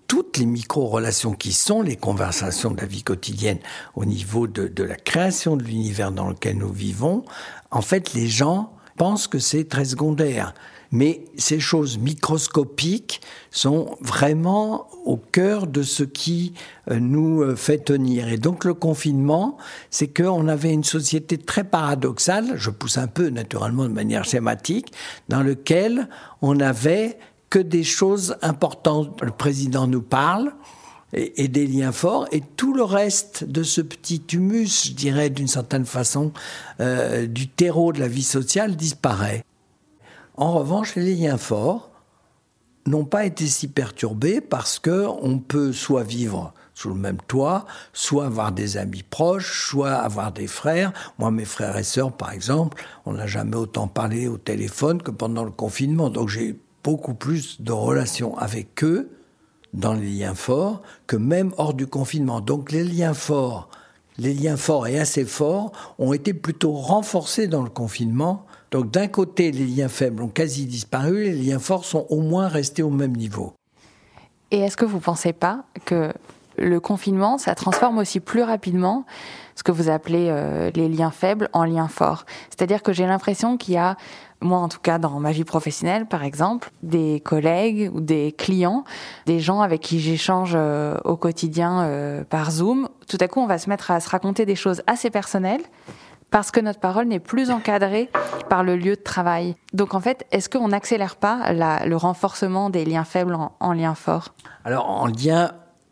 Toutes 0.08 0.38
les 0.38 0.46
micro-relations 0.46 1.34
qui 1.34 1.54
sont 1.54 1.82
les 1.82 1.96
conversations 1.96 2.72
de 2.72 2.82
la 2.82 2.88
vie 2.88 3.04
quotidienne 3.04 3.60
au 3.96 4.06
niveau 4.06 4.48
de 4.48 4.84
la 4.84 4.96
création 4.96 5.58
de 5.58 5.64
l'univers 5.64 6.12
dans 6.12 6.30
lequel 6.30 6.58
nous 6.58 6.72
vivons, 6.72 7.26
en 7.72 7.82
fait, 7.82 8.14
les 8.14 8.28
gens 8.28 8.74
pensent 8.96 9.28
que 9.28 9.40
c'est 9.40 9.68
très 9.68 9.86
secondaire 9.86 10.54
mais 10.94 11.26
ces 11.38 11.60
choses 11.60 11.98
microscopiques 11.98 13.20
sont 13.50 13.98
vraiment 14.00 14.88
au 15.06 15.18
cœur 15.18 15.66
de 15.66 15.82
ce 15.82 16.04
qui 16.04 16.54
euh, 16.90 17.00
nous 17.00 17.42
euh, 17.42 17.56
fait 17.56 17.80
tenir. 17.80 18.28
Et 18.28 18.38
donc 18.38 18.64
le 18.64 18.76
confinement, 18.76 19.58
c'est 19.90 20.08
qu'on 20.08 20.48
avait 20.48 20.72
une 20.72 20.84
société 20.84 21.40
très 21.40 21.64
paradoxale, 21.64 22.54
je 22.56 22.70
pousse 22.70 23.00
un 23.00 23.08
peu 23.08 23.30
naturellement 23.30 23.86
de 23.86 23.94
manière 23.94 24.24
schématique, 24.24 24.94
dans 25.30 25.42
lequel 25.42 26.08
on 26.44 26.54
n'avait 26.54 27.18
que 27.50 27.58
des 27.58 27.84
choses 27.84 28.38
importantes. 28.44 29.20
Le 29.24 29.32
président 29.32 29.88
nous 29.88 30.04
parle, 30.04 30.54
et, 31.14 31.48
des 31.48 31.68
liens 31.68 31.92
forts, 31.92 32.28
et 32.32 32.42
tout 32.56 32.74
le 32.74 32.84
reste 32.84 33.44
de 33.44 33.64
ce 33.64 33.82
petit 33.82 34.24
humus, 34.34 34.88
je 34.88 34.94
dirais 34.94 35.30
d'une 35.30 35.48
certaine 35.48 35.86
façon, 35.86 36.32
euh, 36.80 37.26
du 37.28 37.48
terreau 37.48 37.94
de 37.94 38.00
la 38.00 38.08
vie 38.08 38.24
sociale 38.24 38.76
disparaît. 38.76 39.44
En 40.36 40.54
revanche, 40.54 40.96
les 40.96 41.16
liens 41.16 41.38
forts 41.38 41.92
n'ont 42.86 43.06
pas 43.06 43.26
été 43.26 43.48
si 43.48 43.68
perturbés 43.68 44.42
parce 44.42 44.80
que 44.80 45.06
on 45.22 45.40
peut 45.40 45.72
soit 45.72 46.04
vivre 46.04 46.54
sous 46.74 46.90
le 46.90 46.96
même 46.96 47.20
toit, 47.28 47.66
soit 47.94 48.26
avoir 48.26 48.52
des 48.52 48.78
amis 48.78 49.04
proches, 49.04 49.68
soit 49.70 49.94
avoir 49.94 50.32
des 50.32 50.48
frères. 50.48 50.92
Moi, 51.20 51.30
mes 51.30 51.46
frères 51.46 51.78
et 51.78 51.84
sœurs, 51.84 52.12
par 52.12 52.32
exemple, 52.32 52.84
on 53.06 53.14
n'a 53.14 53.28
jamais 53.28 53.56
autant 53.56 53.88
parlé 53.88 54.28
au 54.28 54.38
téléphone 54.38 55.02
que 55.02 55.12
pendant 55.12 55.44
le 55.44 55.52
confinement. 55.52 56.10
Donc 56.10 56.30
j'ai 56.30 56.60
beaucoup 56.84 57.14
plus 57.14 57.62
de 57.62 57.72
relations 57.72 58.38
avec 58.38 58.84
eux 58.84 59.12
dans 59.74 59.94
les 59.94 60.10
liens 60.10 60.36
forts 60.36 60.82
que 61.08 61.16
même 61.16 61.54
hors 61.58 61.74
du 61.74 61.88
confinement. 61.88 62.42
Donc 62.42 62.72
les 62.72 62.84
liens 62.84 63.14
forts, 63.14 63.70
les 64.18 64.34
liens 64.34 64.58
forts 64.58 64.88
et 64.88 65.00
assez 65.00 65.26
forts 65.26 65.72
ont 66.00 66.14
été 66.14 66.34
plutôt 66.34 66.74
renforcés 66.74 67.48
dans 67.48 67.64
le 67.64 67.70
confinement 67.70 68.46
donc 68.74 68.90
d'un 68.90 69.08
côté, 69.08 69.52
les 69.52 69.68
liens 69.68 69.88
faibles 69.88 70.24
ont 70.24 70.28
quasi 70.28 70.66
disparu, 70.66 71.26
les 71.26 71.34
liens 71.34 71.60
forts 71.60 71.86
sont 71.86 72.08
au 72.10 72.22
moins 72.22 72.48
restés 72.48 72.82
au 72.82 72.90
même 72.90 73.16
niveau. 73.16 73.54
Et 74.50 74.62
est-ce 74.62 74.78
que 74.78 74.86
vous 74.86 74.98
ne 74.98 75.02
pensez 75.02 75.32
pas 75.32 75.66
que 75.86 76.12
le 76.58 76.80
confinement, 76.80 77.38
ça 77.38 77.54
transforme 77.54 78.00
aussi 78.00 78.20
plus 78.20 78.42
rapidement 78.42 79.06
ce 79.56 79.62
que 79.62 79.72
vous 79.72 79.90
appelez 79.90 80.30
euh, 80.32 80.72
les 80.74 80.90
liens 80.90 81.12
faibles 81.12 81.50
en 81.54 81.66
liens 81.66 81.88
forts? 81.88 82.26
C'est-à-dire 82.50 82.82
que 82.82 82.94
j'ai 82.94 83.06
l'impression 83.06 83.58
qu'il 83.58 83.76
y 83.76 83.78
a, 83.78 83.96
moi 84.42 84.58
en 84.58 84.70
tout 84.70 84.80
cas 84.82 84.98
dans 84.98 85.20
ma 85.20 85.32
vie 85.32 85.44
professionnelle 85.44 86.08
par 86.08 86.24
exemple, 86.24 86.72
des 86.82 87.20
collègues 87.24 87.92
ou 87.94 88.02
des 88.02 88.32
clients, 88.32 88.86
des 89.28 89.40
gens 89.40 89.62
avec 89.62 89.82
qui 89.82 90.00
j'échange 90.00 90.54
euh, 90.56 90.98
au 91.06 91.16
quotidien 91.16 91.84
euh, 91.84 92.24
par 92.24 92.50
Zoom, 92.50 92.90
tout 93.08 93.20
à 93.20 93.28
coup 93.28 93.40
on 93.40 93.48
va 93.48 93.60
se 93.60 93.70
mettre 93.70 93.92
à 93.92 94.00
se 94.00 94.10
raconter 94.10 94.48
des 94.48 94.56
choses 94.56 94.82
assez 94.88 95.12
personnelles 95.12 95.62
parce 96.34 96.50
que 96.50 96.60
notre 96.60 96.80
parole 96.80 97.06
n'est 97.06 97.20
plus 97.20 97.52
encadrée 97.52 98.10
par 98.50 98.64
le 98.64 98.76
lieu 98.76 98.96
de 98.96 99.02
travail. 99.02 99.56
Donc 99.72 99.94
en 99.94 100.02
fait, 100.02 100.26
est-ce 100.32 100.50
qu'on 100.50 100.70
n'accélère 100.70 101.16
pas 101.16 101.54
le 101.54 101.96
renforcement 101.96 102.72
des 102.72 102.86
liens 102.86 103.04
faibles 103.04 103.38
en, 103.60 103.74
liens 103.74 103.94
forts? 103.94 104.34
Alors 104.66 104.90
en 104.90 105.06
lien, 105.06 105.52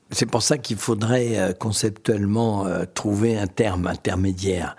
c'est 0.10 0.26
pour 0.26 0.42
ça 0.42 0.58
qu'il 0.58 0.78
faudrait 0.78 1.38
euh, 1.38 1.54
conceptuellement 1.54 2.66
euh, 2.66 2.86
trouver 2.92 3.38
un 3.38 3.46
terme 3.46 3.86
intermédiaire. 3.86 4.76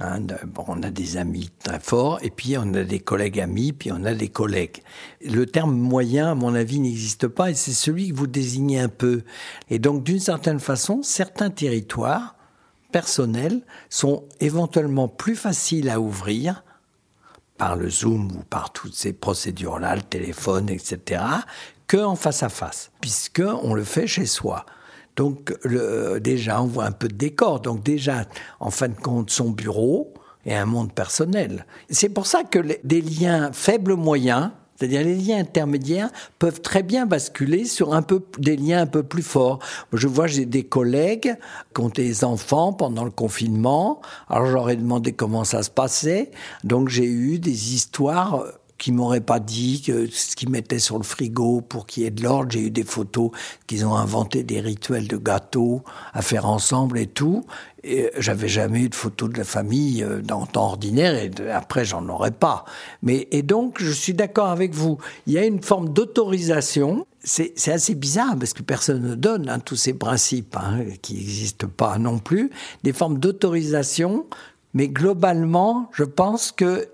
Hein, 0.00 0.18
bon, 0.44 0.64
on 0.66 0.82
a 0.82 0.90
des 0.90 1.16
amis 1.16 1.48
très 1.62 1.78
forts, 1.78 2.18
et 2.22 2.30
puis 2.30 2.56
on 2.58 2.74
a 2.74 2.82
des 2.82 2.98
collègues 2.98 3.38
amis, 3.38 3.72
puis 3.72 3.92
on 3.92 4.04
a 4.04 4.14
des 4.14 4.28
collègues. 4.28 4.82
Le 5.24 5.46
terme 5.46 5.76
moyen, 5.76 6.32
à 6.32 6.34
mon 6.34 6.56
avis, 6.56 6.80
n'existe 6.80 7.28
pas, 7.28 7.50
et 7.50 7.54
c'est 7.54 7.70
celui 7.70 8.10
que 8.10 8.16
vous 8.16 8.26
désignez 8.26 8.80
un 8.80 8.88
peu. 8.88 9.22
Et 9.70 9.78
donc, 9.78 10.02
d'une 10.02 10.20
certaine 10.20 10.60
façon, 10.60 11.02
certains 11.04 11.50
territoires 11.50 12.37
personnels 12.92 13.60
sont 13.90 14.24
éventuellement 14.40 15.08
plus 15.08 15.36
faciles 15.36 15.90
à 15.90 16.00
ouvrir 16.00 16.64
par 17.56 17.76
le 17.76 17.90
Zoom 17.90 18.30
ou 18.32 18.42
par 18.48 18.72
toutes 18.72 18.94
ces 18.94 19.12
procédures-là, 19.12 19.96
le 19.96 20.02
téléphone, 20.02 20.68
etc., 20.70 21.22
qu'en 21.86 22.14
face 22.14 22.42
à 22.42 22.48
face, 22.48 22.90
puisque 23.00 23.42
on 23.62 23.74
le 23.74 23.84
fait 23.84 24.06
chez 24.06 24.26
soi. 24.26 24.66
Donc 25.16 25.52
déjà, 26.20 26.62
on 26.62 26.66
voit 26.66 26.84
un 26.84 26.92
peu 26.92 27.08
de 27.08 27.14
décor. 27.14 27.60
Donc 27.60 27.82
déjà, 27.82 28.26
en 28.60 28.70
fin 28.70 28.88
de 28.88 28.94
compte, 28.94 29.30
son 29.30 29.50
bureau 29.50 30.12
est 30.46 30.54
un 30.54 30.66
monde 30.66 30.92
personnel. 30.92 31.66
C'est 31.90 32.10
pour 32.10 32.26
ça 32.26 32.44
que 32.44 32.60
des 32.84 33.00
liens 33.00 33.50
faibles 33.52 33.94
moyens 33.94 34.50
c'est-à-dire 34.78 35.02
les 35.02 35.16
liens 35.16 35.38
intermédiaires 35.38 36.10
peuvent 36.38 36.60
très 36.60 36.82
bien 36.82 37.04
basculer 37.04 37.64
sur 37.64 37.94
un 37.94 38.02
peu 38.02 38.22
des 38.38 38.56
liens 38.56 38.82
un 38.82 38.86
peu 38.86 39.02
plus 39.02 39.22
forts. 39.22 39.58
Je 39.92 40.06
vois 40.06 40.28
j'ai 40.28 40.46
des 40.46 40.62
collègues 40.62 41.36
qui 41.74 41.80
ont 41.80 41.88
des 41.88 42.24
enfants 42.24 42.72
pendant 42.72 43.04
le 43.04 43.10
confinement. 43.10 44.00
Alors 44.28 44.46
j'aurais 44.46 44.76
demandé 44.76 45.12
comment 45.12 45.44
ça 45.44 45.62
se 45.62 45.70
passait. 45.70 46.30
Donc 46.62 46.88
j'ai 46.88 47.06
eu 47.06 47.38
des 47.38 47.74
histoires 47.74 48.44
qui 48.78 48.92
m'auraient 48.92 49.20
pas 49.20 49.40
dit 49.40 49.82
ce 50.12 50.36
qu'ils 50.36 50.50
mettaient 50.50 50.78
sur 50.78 50.98
le 50.98 51.02
frigo 51.02 51.60
pour 51.60 51.84
qu'il 51.84 52.04
y 52.04 52.06
ait 52.06 52.12
de 52.12 52.22
l'ordre. 52.22 52.52
J'ai 52.52 52.60
eu 52.60 52.70
des 52.70 52.84
photos 52.84 53.32
qu'ils 53.66 53.84
ont 53.84 53.96
inventé 53.96 54.44
des 54.44 54.60
rituels 54.60 55.08
de 55.08 55.16
gâteaux 55.16 55.82
à 56.12 56.22
faire 56.22 56.46
ensemble 56.46 56.98
et 56.98 57.08
tout. 57.08 57.44
Et 57.82 58.10
j'avais 58.18 58.48
jamais 58.48 58.82
eu 58.82 58.88
de 58.88 58.94
photos 58.94 59.30
de 59.30 59.38
la 59.38 59.44
famille 59.44 60.02
euh, 60.02 60.20
dans 60.20 60.46
temps 60.46 60.66
ordinaire 60.66 61.14
et 61.14 61.30
après 61.50 61.84
j'en 61.84 62.08
aurais 62.08 62.30
pas. 62.30 62.64
Mais 63.02 63.28
et 63.30 63.42
donc 63.42 63.76
je 63.80 63.90
suis 63.90 64.14
d'accord 64.14 64.48
avec 64.48 64.74
vous. 64.74 64.98
Il 65.26 65.32
y 65.32 65.38
a 65.38 65.44
une 65.44 65.62
forme 65.62 65.92
d'autorisation. 65.92 67.06
C'est 67.24 67.72
assez 67.72 67.94
bizarre 67.94 68.36
parce 68.38 68.54
que 68.54 68.62
personne 68.62 69.02
ne 69.02 69.14
donne 69.14 69.48
hein, 69.48 69.58
tous 69.58 69.76
ces 69.76 69.92
principes 69.92 70.56
hein, 70.56 70.84
qui 71.02 71.14
n'existent 71.14 71.68
pas 71.68 71.98
non 71.98 72.20
plus. 72.20 72.50
Des 72.84 72.92
formes 72.92 73.18
d'autorisation, 73.18 74.26
mais 74.72 74.88
globalement, 74.88 75.90
je 75.92 76.04
pense 76.04 76.52
que 76.52 76.88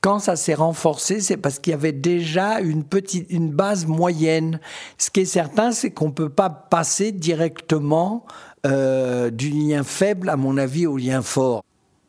quand 0.00 0.20
ça 0.20 0.36
s'est 0.36 0.54
renforcé, 0.54 1.20
c'est 1.20 1.36
parce 1.36 1.58
qu'il 1.58 1.72
y 1.72 1.74
avait 1.74 1.92
déjà 1.92 2.60
une 2.60 2.84
petite, 2.84 3.26
une 3.30 3.50
base 3.50 3.86
moyenne. 3.86 4.60
Ce 4.96 5.10
qui 5.10 5.20
est 5.20 5.24
certain, 5.24 5.72
c'est 5.72 5.90
qu'on 5.90 6.12
peut 6.12 6.28
pas 6.28 6.50
passer 6.50 7.10
directement 7.10 8.24
euh, 8.66 9.30
du 9.30 9.50
lien 9.50 9.82
faible, 9.82 10.28
à 10.28 10.36
mon 10.36 10.56
avis, 10.56 10.86
au 10.86 10.96
lien 10.96 11.22
fort. 11.22 11.64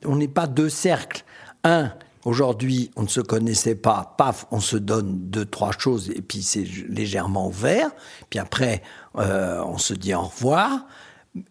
On 0.05 0.17
n'est 0.17 0.27
pas 0.27 0.45
deux 0.45 0.69
cercles. 0.69 1.23
Un, 1.63 1.91
aujourd'hui, 2.25 2.91
on 2.95 3.03
ne 3.03 3.07
se 3.07 3.21
connaissait 3.21 3.75
pas, 3.75 4.15
paf, 4.17 4.45
on 4.51 4.59
se 4.59 4.77
donne 4.77 5.17
deux, 5.29 5.45
trois 5.45 5.71
choses, 5.77 6.11
et 6.11 6.21
puis 6.21 6.43
c'est 6.43 6.65
légèrement 6.87 7.47
ouvert. 7.47 7.89
Puis 8.29 8.39
après, 8.39 8.83
euh, 9.17 9.63
on 9.65 9.79
se 9.79 9.95
dit 9.95 10.13
au 10.13 10.21
revoir 10.21 10.85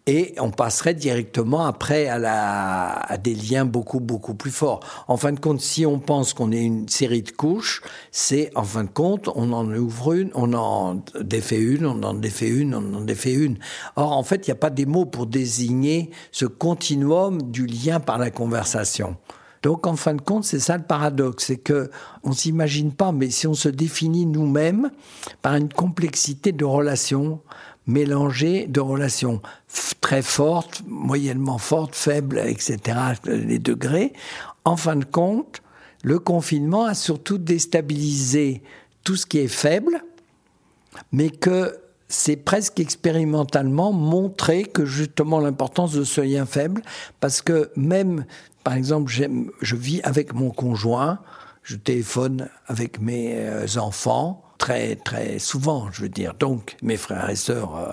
et 0.07 0.35
on 0.39 0.51
passerait 0.51 0.95
directement 0.95 1.67
après 1.67 2.09
à, 2.09 3.17
des 3.23 3.35
liens 3.35 3.65
beaucoup 3.65 4.01
beaucoup 4.01 4.35
plus 4.35 4.51
forts. 4.51 4.81
En 5.09 5.17
fin 5.17 5.33
de 5.33 5.41
compte, 5.41 5.61
si 5.61 5.87
on 5.87 5.99
pense 5.99 6.33
qu'on 6.35 6.53
est 6.53 6.63
une 6.63 6.89
série 6.89 7.23
de 7.23 7.31
couches, 7.31 7.83
c'est 8.11 8.51
en 8.55 8.65
fin 8.65 8.85
de 8.85 8.91
compte, 8.91 9.29
on 9.35 9.53
en 9.53 9.73
ouvre 9.75 10.15
une, 10.15 10.31
on 10.35 10.53
en 10.55 11.03
défait 11.21 11.61
une, 11.61 11.87
on 11.87 12.03
en 12.03 12.15
défait 12.15 12.49
une, 12.49 12.75
on 12.75 12.95
en 12.95 13.01
défait 13.03 13.35
une. 13.35 13.59
Or, 13.97 14.13
en 14.13 14.23
fait, 14.23 14.47
il 14.47 14.51
n'y 14.51 14.53
a 14.53 14.61
pas 14.61 14.71
des 14.71 14.87
mots 14.87 15.07
pour 15.07 15.27
désigner 15.27 16.11
ce 16.33 16.47
continuum 16.47 17.43
du 17.51 17.67
lien 17.67 18.01
par 18.01 18.19
la 18.19 18.31
conversation. 18.31 19.17
Donc, 19.63 19.87
en 19.87 19.97
fin 19.97 20.15
de 20.15 20.21
compte, 20.21 20.45
c'est 20.45 20.61
ça 20.61 20.77
le 20.77 20.85
paradoxe, 20.85 21.47
c'est 21.47 21.57
que 21.57 21.91
on 22.23 22.33
s'imagine 22.33 22.93
pas, 22.93 23.13
mais 23.13 23.31
si 23.31 23.47
on 23.47 23.55
se 23.55 23.69
définit 23.69 24.27
nous-mêmes 24.27 24.91
par 25.43 25.57
une 25.57 25.69
complexité 25.69 26.53
de 26.53 26.65
relations, 26.65 27.41
mélangé 27.89 28.67
de 28.69 28.81
relations 28.81 29.43
très 30.01 30.23
fortes, 30.23 30.83
moyennement 30.87 31.59
fortes, 31.59 31.97
faibles, 31.97 32.39
etc., 32.39 32.79
les 33.25 33.59
degrés. 33.59 34.13
En 34.65 34.77
fin 34.77 34.95
de 34.95 35.05
compte, 35.05 35.63
le 36.05 36.21
confinement 36.21 36.85
a 36.85 36.95
surtout 36.95 37.39
déstabilisé 37.39 38.63
tout 39.03 39.17
ce 39.17 39.27
qui 39.27 39.39
est 39.39 39.49
faible, 39.49 40.05
mais 41.11 41.31
que 41.31 41.77
c'est 42.09 42.37
presque 42.37 42.79
expérimentalement 42.81 43.93
montré 43.93 44.65
que 44.65 44.87
justement 44.87 45.41
l'importance 45.41 45.93
de 45.93 46.05
ce 46.05 46.21
lien 46.21 46.47
faible, 46.47 46.83
parce 47.21 47.43
que 47.43 47.71
même, 47.77 48.25
par 48.65 48.75
exemple, 48.75 49.11
je 49.11 49.77
vis 49.77 50.01
avec 50.03 50.35
mon 50.35 50.51
conjoint, 50.51 51.21
je 51.63 51.77
téléphone 51.77 52.49
avec 52.67 53.01
mes 53.01 53.35
euh, 53.37 53.67
enfants, 53.79 54.43
très 54.59 54.97
très 54.97 55.39
souvent, 55.39 55.91
je 55.93 56.03
veux 56.03 56.09
dire. 56.09 56.35
Donc 56.35 56.77
mes 56.83 56.97
frères 56.97 57.31
et 57.31 57.37
sœurs, 57.37 57.77
euh, 57.77 57.93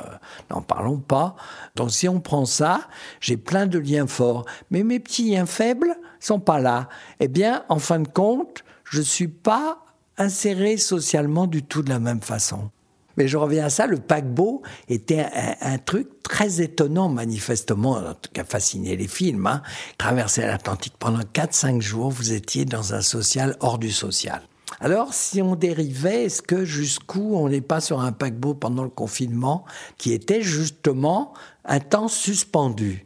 n'en 0.49 0.61
parlons 0.61 0.97
pas. 0.97 1.35
Donc 1.75 1.91
si 1.91 2.09
on 2.09 2.19
prend 2.19 2.45
ça, 2.45 2.87
j'ai 3.21 3.37
plein 3.37 3.67
de 3.67 3.79
liens 3.79 4.07
forts, 4.07 4.45
mais 4.71 4.83
mes 4.83 4.99
petits 4.99 5.31
liens 5.31 5.45
faibles 5.45 5.95
sont 6.19 6.39
pas 6.39 6.59
là. 6.59 6.89
Eh 7.19 7.27
bien, 7.27 7.63
en 7.69 7.79
fin 7.79 7.99
de 7.99 8.07
compte, 8.07 8.63
je 8.83 9.01
suis 9.01 9.27
pas 9.27 9.85
inséré 10.17 10.77
socialement 10.77 11.47
du 11.47 11.63
tout 11.63 11.81
de 11.81 11.89
la 11.89 11.99
même 11.99 12.21
façon. 12.21 12.69
Mais 13.17 13.27
je 13.27 13.37
reviens 13.37 13.65
à 13.65 13.69
ça, 13.69 13.87
le 13.87 13.97
paquebot 13.97 14.61
était 14.89 15.25
un, 15.61 15.77
truc 15.77 16.21
très 16.21 16.61
étonnant, 16.61 17.07
manifestement, 17.07 18.01
qui 18.33 18.41
a 18.41 18.43
fasciné 18.43 18.97
les 18.97 19.07
films. 19.07 19.47
Hein. 19.47 19.61
Traverser 19.97 20.41
l'Atlantique 20.41 20.95
pendant 20.99 21.21
4-5 21.21 21.81
jours, 21.81 22.09
vous 22.09 22.33
étiez 22.33 22.65
dans 22.65 22.93
un 22.93 23.01
social 23.01 23.55
hors 23.61 23.77
du 23.77 23.91
social. 23.91 24.41
Alors, 24.79 25.13
si 25.13 25.41
on 25.41 25.55
dérivait, 25.55 26.25
est-ce 26.25 26.41
que 26.41 26.65
jusqu'où 26.65 27.35
on 27.35 27.49
n'est 27.49 27.61
pas 27.61 27.79
sur 27.79 28.01
un 28.01 28.11
paquebot 28.11 28.53
pendant 28.53 28.83
le 28.83 28.89
confinement 28.89 29.65
qui 29.97 30.13
était 30.13 30.41
justement 30.41 31.33
un 31.63 31.79
temps 31.79 32.07
suspendu? 32.07 33.05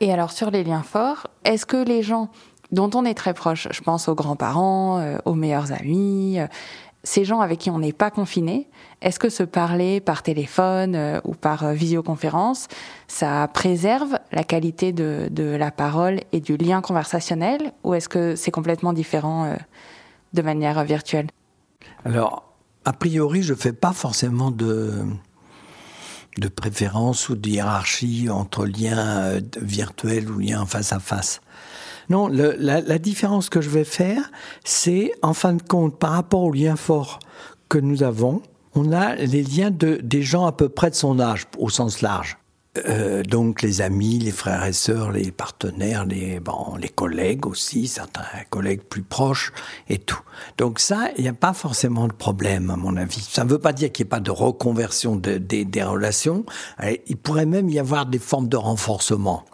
Et 0.00 0.12
alors, 0.12 0.32
sur 0.32 0.50
les 0.50 0.64
liens 0.64 0.82
forts, 0.82 1.26
est-ce 1.44 1.66
que 1.66 1.76
les 1.76 2.02
gens 2.02 2.30
dont 2.72 2.90
on 2.94 3.04
est 3.04 3.14
très 3.14 3.34
proche, 3.34 3.68
je 3.70 3.80
pense 3.82 4.08
aux 4.08 4.14
grands-parents, 4.14 4.98
euh, 4.98 5.18
aux 5.24 5.34
meilleurs 5.34 5.72
amis, 5.72 6.38
euh, 6.38 6.46
ces 7.02 7.24
gens 7.24 7.40
avec 7.40 7.58
qui 7.58 7.70
on 7.70 7.78
n'est 7.78 7.92
pas 7.92 8.10
confiné, 8.10 8.68
est-ce 9.00 9.18
que 9.18 9.28
se 9.28 9.42
parler 9.42 10.00
par 10.00 10.22
téléphone 10.22 10.94
euh, 10.94 11.20
ou 11.24 11.34
par 11.34 11.72
visioconférence, 11.72 12.68
ça 13.08 13.48
préserve 13.52 14.18
la 14.32 14.44
qualité 14.44 14.92
de, 14.92 15.28
de, 15.30 15.44
la 15.44 15.70
parole 15.70 16.20
et 16.32 16.40
du 16.40 16.56
lien 16.56 16.80
conversationnel 16.80 17.72
ou 17.84 17.94
est-ce 17.94 18.08
que 18.08 18.36
c'est 18.36 18.50
complètement 18.50 18.92
différent 18.92 19.54
de 20.32 20.42
manière 20.42 20.82
virtuelle 20.84 21.28
Alors, 22.04 22.54
a 22.84 22.92
priori, 22.92 23.42
je 23.42 23.52
ne 23.52 23.58
fais 23.58 23.72
pas 23.72 23.92
forcément 23.92 24.50
de, 24.50 25.04
de 26.38 26.48
préférence 26.48 27.28
ou 27.28 27.36
de 27.36 27.48
hiérarchie 27.48 28.28
entre 28.30 28.66
liens 28.66 29.40
virtuels 29.60 30.30
ou 30.30 30.38
liens 30.38 30.66
face 30.66 30.92
à 30.92 30.98
face. 30.98 31.40
Non, 32.08 32.28
la, 32.28 32.98
différence 32.98 33.48
que 33.48 33.60
je 33.60 33.70
vais 33.70 33.84
faire, 33.84 34.32
c'est 34.64 35.12
en 35.22 35.32
fin 35.32 35.52
de 35.52 35.62
compte, 35.62 35.96
par 35.96 36.10
rapport 36.10 36.42
aux 36.42 36.52
liens 36.52 36.74
forts 36.74 37.20
que 37.68 37.78
nous 37.78 38.02
avons, 38.02 38.42
on 38.74 38.92
a 38.92 39.14
les 39.14 39.44
liens 39.44 39.70
de, 39.70 40.00
des 40.02 40.22
gens 40.22 40.44
à 40.44 40.52
peu 40.52 40.68
près 40.68 40.90
de 40.90 40.96
son 40.96 41.20
âge, 41.20 41.46
au 41.56 41.70
sens 41.70 42.02
large. 42.02 42.36
Euh, 42.78 43.24
donc 43.24 43.62
les 43.62 43.80
amis, 43.80 44.20
les 44.20 44.30
frères 44.30 44.64
et 44.64 44.72
sœurs, 44.72 45.10
les 45.10 45.32
partenaires, 45.32 46.04
les, 46.04 46.38
bon, 46.38 46.76
les 46.76 46.88
collègues 46.88 47.46
aussi, 47.46 47.88
certains 47.88 48.22
collègues 48.48 48.82
plus 48.82 49.02
proches 49.02 49.52
et 49.88 49.98
tout. 49.98 50.20
Donc 50.56 50.78
ça, 50.78 51.08
il 51.16 51.22
n'y 51.22 51.28
a 51.28 51.32
pas 51.32 51.52
forcément 51.52 52.06
de 52.06 52.12
problème 52.12 52.70
à 52.70 52.76
mon 52.76 52.96
avis. 52.96 53.20
Ça 53.20 53.42
ne 53.44 53.50
veut 53.50 53.58
pas 53.58 53.72
dire 53.72 53.90
qu'il 53.90 54.04
n'y 54.04 54.08
ait 54.08 54.10
pas 54.10 54.20
de 54.20 54.30
reconversion 54.30 55.16
des 55.16 55.82
relations. 55.82 56.44
Il 57.08 57.16
pourrait 57.16 57.46
même 57.46 57.68
y 57.68 57.80
avoir 57.80 58.06
des 58.06 58.20
formes 58.20 58.48
de 58.48 58.56
renforcement. 58.56 59.44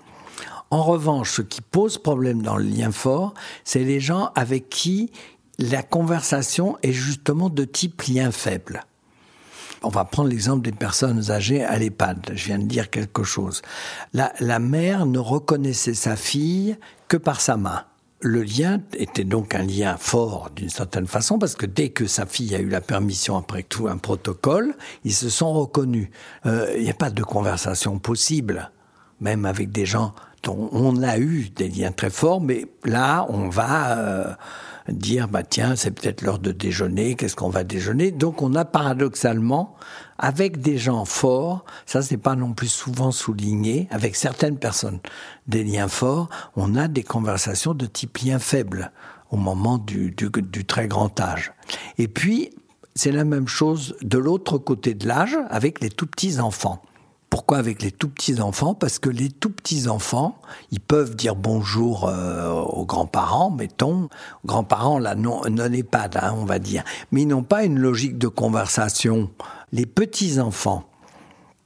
En 0.70 0.82
revanche, 0.82 1.30
ce 1.30 1.42
qui 1.42 1.62
pose 1.62 1.96
problème 1.96 2.42
dans 2.42 2.56
le 2.56 2.64
lien 2.64 2.90
fort, 2.90 3.35
c'est 3.64 3.85
les 3.85 4.00
gens 4.00 4.30
avec 4.35 4.68
qui 4.68 5.11
la 5.58 5.82
conversation 5.82 6.76
est 6.82 6.92
justement 6.92 7.49
de 7.49 7.64
type 7.64 8.02
lien 8.02 8.30
faible. 8.30 8.85
On 9.83 9.88
va 9.88 10.04
prendre 10.04 10.28
l'exemple 10.28 10.62
des 10.62 10.73
personnes 10.73 11.30
âgées 11.30 11.64
à 11.64 11.78
l'EHPAD. 11.78 12.33
Je 12.35 12.47
viens 12.47 12.59
de 12.59 12.64
dire 12.64 12.90
quelque 12.90 13.23
chose. 13.23 13.62
La, 14.12 14.59
mère 14.59 15.06
ne 15.06 15.18
reconnaissait 15.18 15.95
sa 15.95 16.16
fille 16.16 16.76
que 17.09 17.16
par 17.16 17.40
sa 17.40 17.56
main. 17.56 17.85
Le 18.21 18.42
lien 18.42 18.80
était 18.95 19.25
donc 19.25 19.54
un 19.54 19.62
lien 19.62 19.97
fort 19.99 20.50
d'une 20.56 20.71
certaine 20.71 21.06
façon 21.06 21.38
parce 21.38 21.54
que 21.54 21.66
dès 21.66 21.90
que 21.90 22.06
sa 22.06 22.25
fille 22.25 22.54
a 22.54 22.59
eu 22.59 22.68
la 22.68 22.80
permission 22.80 23.37
après 23.37 23.62
tout 23.62 23.88
un 23.88 23.99
protocole, 23.99 24.75
ils 25.04 25.14
se 25.14 25.28
sont 25.28 25.52
reconnus. 25.52 26.09
Euh, 26.47 26.75
il 26.76 26.85
n'y 26.85 26.90
a 26.90 26.95
pas 26.95 27.11
de 27.11 27.23
conversation 27.23 27.99
possible, 27.99 28.71
même 29.21 29.45
avec 29.45 29.71
des 29.71 29.85
gens 29.85 30.14
on, 30.49 31.02
a 31.02 31.18
eu 31.18 31.49
des 31.54 31.68
liens 31.68 31.92
très 31.92 32.11
forts, 32.11 32.40
mais 32.40 32.66
là, 32.85 33.26
on 33.28 33.49
va 33.49 33.99
euh, 33.99 34.35
dire, 34.92 35.28
bah 35.28 35.42
tiens, 35.42 35.76
c'est 35.76 35.90
peut-être 35.90 36.22
l'heure 36.22 36.38
de 36.38 36.52
déjeuner, 36.52 37.14
qu'est-ce 37.14 37.36
qu'on 37.36 37.48
va 37.48 37.64
déjeuner? 37.64 38.10
Donc 38.10 38.42
on 38.42 38.54
a 38.54 38.64
paradoxalement, 38.64 39.76
avec 40.18 40.60
des 40.60 40.78
gens 40.78 41.04
forts, 41.04 41.64
ça 41.86 42.02
c'est 42.02 42.16
pas 42.16 42.36
non 42.36 42.52
plus 42.52 42.68
souvent 42.68 43.10
souligné, 43.10 43.88
avec 43.90 44.16
certaines 44.16 44.58
personnes, 44.58 45.00
des 45.46 45.64
liens 45.64 45.88
forts, 45.88 46.28
on 46.56 46.76
a 46.76 46.88
des 46.88 47.02
conversations 47.02 47.74
de 47.74 47.86
type 47.86 48.18
lien 48.18 48.38
faible 48.38 48.92
au 49.30 49.36
moment 49.36 49.78
du, 49.78 50.12
du 50.12 50.64
très 50.64 50.88
grand 50.88 51.18
âge. 51.20 51.52
Et 51.98 52.08
puis, 52.08 52.50
c'est 52.94 53.12
la 53.12 53.24
même 53.24 53.48
chose 53.48 53.94
de 54.02 54.18
l'autre 54.18 54.56
côté 54.58 54.94
de 54.94 55.06
l'âge 55.06 55.36
avec 55.50 55.80
les 55.80 55.90
tout 55.90 56.06
petits 56.06 56.40
enfants. 56.40 56.82
Pourquoi 57.46 57.60
avec 57.60 57.80
les 57.80 57.92
tout 57.92 58.08
petits 58.08 58.40
enfants? 58.40 58.75
Parce 58.75 58.99
que 58.99 59.08
les 59.08 59.30
tout 59.30 59.50
petits 59.50 59.86
enfants, 59.86 60.40
ils 60.73 60.80
peuvent 60.80 61.14
dire 61.14 61.36
bonjour 61.36 62.08
euh, 62.08 62.50
aux 62.50 62.84
grands-parents, 62.84 63.52
mettons, 63.52 64.08
grands-parents 64.44 64.99
là 64.99 65.14
non 65.14 65.42
non 65.49 65.68
hein, 65.71 66.34
on 66.34 66.44
va 66.44 66.58
dire, 66.58 66.82
mais 67.12 67.23
ils 67.23 67.28
n'ont 67.28 67.44
pas 67.44 67.62
une 67.62 67.78
logique 67.78 68.18
de 68.18 68.26
conversation. 68.26 69.30
Les 69.71 69.86
petits 69.86 70.40
enfants, 70.40 70.88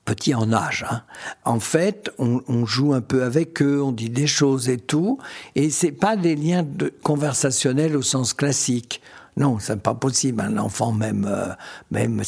petits 0.04 0.34
en 0.34 0.52
âge. 0.52 0.84
Hein. 0.90 1.00
En 1.46 1.60
fait, 1.60 2.10
on, 2.18 2.66
joue 2.66 2.92
un 2.92 3.00
peu 3.00 3.22
avec 3.22 3.62
eux, 3.62 3.82
on 3.82 3.92
dit 3.92 4.10
des 4.10 4.26
choses 4.26 4.68
et 4.68 4.76
tout, 4.76 5.16
et 5.54 5.70
c'est 5.70 5.92
pas 5.92 6.14
des 6.14 6.36
liens 6.36 6.62
conversationnels 7.02 7.96
au 7.96 8.02
sens 8.02 8.34
classique. 8.34 9.00
Non, 9.36 9.58
c'est 9.58 9.80
pas 9.80 9.94
possible. 9.94 10.40
Un 10.40 10.58
enfant, 10.58 10.92
même, 10.92 11.26
euh, 11.28 11.52
même 11.90 12.22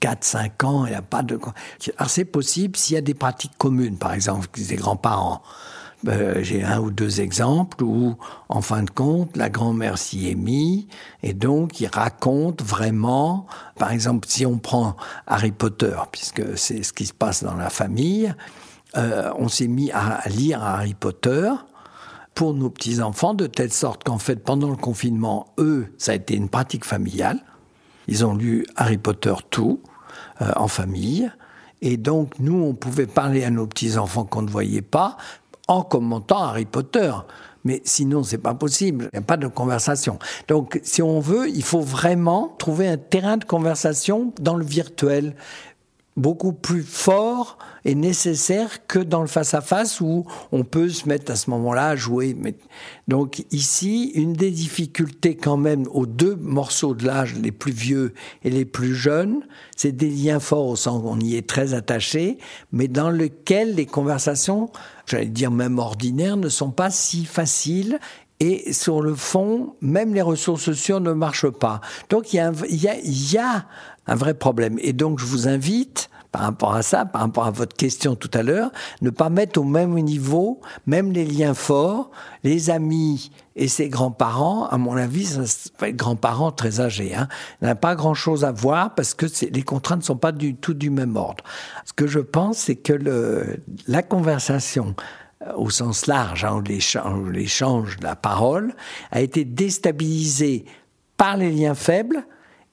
4, 0.00 0.24
5 0.24 0.64
ans, 0.64 0.86
il 0.86 0.90
n'y 0.90 0.96
a 0.96 1.02
pas 1.02 1.22
de. 1.22 1.38
Alors, 1.96 2.10
c'est 2.10 2.24
possible 2.24 2.76
s'il 2.76 2.94
y 2.94 2.98
a 2.98 3.02
des 3.02 3.14
pratiques 3.14 3.56
communes, 3.58 3.96
par 3.96 4.12
exemple, 4.12 4.48
des 4.56 4.76
grands-parents. 4.76 5.42
Euh, 6.08 6.42
j'ai 6.42 6.64
un 6.64 6.80
ou 6.80 6.90
deux 6.90 7.20
exemples 7.20 7.84
où, 7.84 8.16
en 8.48 8.62
fin 8.62 8.82
de 8.82 8.90
compte, 8.90 9.36
la 9.36 9.50
grand-mère 9.50 9.98
s'y 9.98 10.30
est 10.30 10.34
mise 10.34 10.86
et 11.22 11.34
donc 11.34 11.78
il 11.80 11.88
raconte 11.88 12.62
vraiment, 12.62 13.46
par 13.76 13.92
exemple, 13.92 14.26
si 14.28 14.46
on 14.46 14.58
prend 14.58 14.96
Harry 15.26 15.52
Potter, 15.52 15.94
puisque 16.10 16.56
c'est 16.56 16.82
ce 16.82 16.94
qui 16.94 17.04
se 17.04 17.12
passe 17.12 17.44
dans 17.44 17.54
la 17.54 17.68
famille, 17.68 18.34
euh, 18.96 19.30
on 19.36 19.48
s'est 19.48 19.68
mis 19.68 19.90
à 19.92 20.26
lire 20.28 20.62
Harry 20.62 20.94
Potter 20.94 21.50
pour 22.40 22.54
nos 22.54 22.70
petits-enfants, 22.70 23.34
de 23.34 23.46
telle 23.46 23.70
sorte 23.70 24.02
qu'en 24.02 24.16
fait, 24.16 24.36
pendant 24.36 24.70
le 24.70 24.76
confinement, 24.76 25.52
eux, 25.58 25.88
ça 25.98 26.12
a 26.12 26.14
été 26.14 26.34
une 26.34 26.48
pratique 26.48 26.86
familiale. 26.86 27.38
Ils 28.08 28.24
ont 28.24 28.34
lu 28.34 28.64
Harry 28.76 28.96
Potter 28.96 29.34
tout, 29.50 29.82
euh, 30.40 30.50
en 30.56 30.66
famille. 30.66 31.30
Et 31.82 31.98
donc, 31.98 32.38
nous, 32.38 32.56
on 32.64 32.72
pouvait 32.72 33.06
parler 33.06 33.44
à 33.44 33.50
nos 33.50 33.66
petits-enfants 33.66 34.24
qu'on 34.24 34.40
ne 34.40 34.48
voyait 34.48 34.80
pas 34.80 35.18
en 35.68 35.82
commentant 35.82 36.38
Harry 36.38 36.64
Potter. 36.64 37.12
Mais 37.64 37.82
sinon, 37.84 38.22
c'est 38.22 38.38
pas 38.38 38.54
possible. 38.54 39.10
Il 39.12 39.18
n'y 39.18 39.22
a 39.22 39.26
pas 39.26 39.36
de 39.36 39.46
conversation. 39.46 40.18
Donc, 40.48 40.80
si 40.82 41.02
on 41.02 41.20
veut, 41.20 41.46
il 41.46 41.62
faut 41.62 41.82
vraiment 41.82 42.54
trouver 42.58 42.88
un 42.88 42.96
terrain 42.96 43.36
de 43.36 43.44
conversation 43.44 44.32
dans 44.40 44.56
le 44.56 44.64
virtuel 44.64 45.34
beaucoup 46.20 46.52
plus 46.52 46.82
fort 46.82 47.58
et 47.84 47.94
nécessaire 47.94 48.86
que 48.86 48.98
dans 48.98 49.22
le 49.22 49.26
face-à-face 49.26 50.00
où 50.00 50.26
on 50.52 50.64
peut 50.64 50.90
se 50.90 51.08
mettre 51.08 51.32
à 51.32 51.36
ce 51.36 51.48
moment-là 51.50 51.88
à 51.88 51.96
jouer. 51.96 52.36
Donc 53.08 53.44
ici, 53.50 54.12
une 54.14 54.34
des 54.34 54.50
difficultés 54.50 55.34
quand 55.34 55.56
même 55.56 55.86
aux 55.90 56.06
deux 56.06 56.36
morceaux 56.36 56.94
de 56.94 57.06
l'âge, 57.06 57.34
les 57.36 57.52
plus 57.52 57.72
vieux 57.72 58.12
et 58.44 58.50
les 58.50 58.66
plus 58.66 58.94
jeunes, 58.94 59.40
c'est 59.76 59.92
des 59.92 60.10
liens 60.10 60.40
forts 60.40 60.66
au 60.66 60.76
sens 60.76 61.02
on 61.04 61.18
y 61.20 61.36
est 61.36 61.48
très 61.48 61.72
attaché, 61.72 62.38
mais 62.72 62.88
dans 62.88 63.10
lequel 63.10 63.74
les 63.74 63.86
conversations, 63.86 64.70
j'allais 65.06 65.26
dire 65.26 65.50
même 65.50 65.78
ordinaires, 65.78 66.36
ne 66.36 66.48
sont 66.48 66.70
pas 66.70 66.90
si 66.90 67.24
faciles 67.24 67.98
et 68.40 68.72
sur 68.72 69.02
le 69.02 69.14
fond, 69.14 69.74
même 69.82 70.14
les 70.14 70.22
ressources 70.22 70.62
sociales 70.62 71.02
ne 71.02 71.12
marchent 71.12 71.50
pas. 71.50 71.80
Donc 72.08 72.32
il 72.32 72.36
y 72.36 73.38
a, 73.38 73.66
un 74.06 74.14
vrai 74.14 74.34
problème. 74.34 74.78
Et 74.80 74.94
donc 74.94 75.18
je 75.18 75.26
vous 75.26 75.46
invite 75.46 76.08
par 76.32 76.42
rapport 76.42 76.74
à 76.74 76.82
ça, 76.82 77.04
par 77.04 77.22
rapport 77.22 77.46
à 77.46 77.50
votre 77.50 77.76
question 77.76 78.14
tout 78.14 78.30
à 78.34 78.42
l'heure, 78.42 78.70
ne 79.02 79.10
pas 79.10 79.30
mettre 79.30 79.60
au 79.60 79.64
même 79.64 79.94
niveau, 79.94 80.60
même 80.86 81.12
les 81.12 81.24
liens 81.24 81.54
forts, 81.54 82.10
les 82.44 82.70
amis 82.70 83.32
et 83.56 83.66
ses 83.66 83.88
grands-parents, 83.88 84.66
à 84.66 84.78
mon 84.78 84.96
avis, 84.96 85.26
ça 85.26 85.42
être 85.86 85.96
grands-parents 85.96 86.52
très 86.52 86.80
âgés. 86.80 87.14
Hein. 87.14 87.26
N'a 87.62 87.74
pas 87.74 87.96
grand-chose 87.96 88.44
à 88.44 88.52
voir 88.52 88.94
parce 88.94 89.12
que 89.12 89.26
les 89.50 89.62
contraintes 89.62 90.00
ne 90.00 90.04
sont 90.04 90.16
pas 90.16 90.32
du 90.32 90.54
tout 90.54 90.72
du 90.72 90.88
même 90.88 91.16
ordre. 91.16 91.42
Ce 91.84 91.92
que 91.92 92.06
je 92.06 92.20
pense, 92.20 92.58
c'est 92.58 92.76
que 92.76 93.58
la 93.88 94.02
conversation 94.02 94.94
au 95.56 95.70
sens 95.70 96.06
large, 96.06 96.44
hein, 96.44 96.62
l'échange 96.64 97.96
de 97.96 98.04
la 98.04 98.16
parole, 98.16 98.74
a 99.10 99.20
été 99.20 99.44
déstabilisée 99.44 100.64
par 101.16 101.36
les 101.36 101.50
liens 101.50 101.74
faibles 101.74 102.24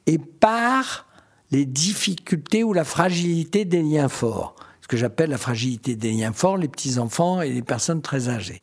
et 0.06 0.18
par 0.18 1.06
les 1.52 1.66
difficultés 1.66 2.64
ou 2.64 2.74
la 2.74 2.84
fragilité 2.84 3.66
des 3.66 3.82
liens 3.82 4.10
forts. 4.10 4.56
Ce 4.82 4.88
que 4.88 4.98
j'appelle 4.98 5.30
la 5.30 5.38
fragilité 5.38 5.96
des 5.96 6.12
liens 6.12 6.34
forts, 6.34 6.58
les 6.58 6.68
petits-enfants 6.68 7.42
et 7.42 7.50
les 7.50 7.62
personnes 7.62 8.02
très 8.02 8.30
âgées. 8.30 8.62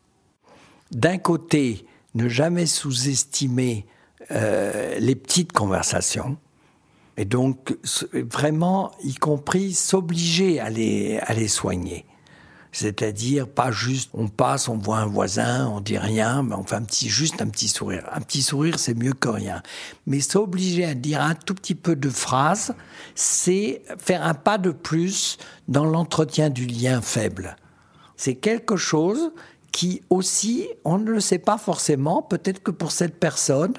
D'un 0.90 1.18
côté, 1.18 1.86
ne 2.14 2.28
jamais 2.28 2.66
sous-estimer 2.66 3.86
euh, 4.30 4.98
les 4.98 5.16
petites 5.16 5.52
conversations, 5.52 6.36
et 7.16 7.24
donc 7.24 7.76
vraiment, 8.12 8.90
y 9.02 9.14
compris 9.14 9.72
s'obliger 9.72 10.60
à 10.60 10.68
les 10.70 11.48
soigner. 11.48 12.04
C'est-à-dire 12.74 13.46
pas 13.46 13.70
juste 13.70 14.10
on 14.14 14.26
passe, 14.26 14.68
on 14.68 14.76
voit 14.76 14.98
un 14.98 15.06
voisin, 15.06 15.68
on 15.68 15.80
dit 15.80 15.96
rien, 15.96 16.42
mais 16.42 16.56
on 16.56 16.64
fait 16.64 16.74
un 16.74 16.82
petit, 16.82 17.08
juste 17.08 17.40
un 17.40 17.46
petit 17.46 17.68
sourire. 17.68 18.04
Un 18.12 18.20
petit 18.20 18.42
sourire, 18.42 18.80
c'est 18.80 18.94
mieux 18.94 19.12
que 19.12 19.28
rien. 19.28 19.62
Mais 20.08 20.18
s'obliger 20.18 20.84
à 20.84 20.94
dire 20.94 21.22
un 21.22 21.36
tout 21.36 21.54
petit 21.54 21.76
peu 21.76 21.94
de 21.94 22.10
phrases, 22.10 22.74
c'est 23.14 23.82
faire 23.98 24.26
un 24.26 24.34
pas 24.34 24.58
de 24.58 24.72
plus 24.72 25.38
dans 25.68 25.84
l'entretien 25.84 26.50
du 26.50 26.66
lien 26.66 27.00
faible. 27.00 27.54
C'est 28.16 28.34
quelque 28.34 28.76
chose 28.76 29.30
qui 29.70 30.02
aussi, 30.10 30.66
on 30.84 30.98
ne 30.98 31.08
le 31.08 31.20
sait 31.20 31.38
pas 31.38 31.58
forcément, 31.58 32.22
peut-être 32.22 32.60
que 32.60 32.72
pour 32.72 32.90
cette 32.90 33.20
personne, 33.20 33.74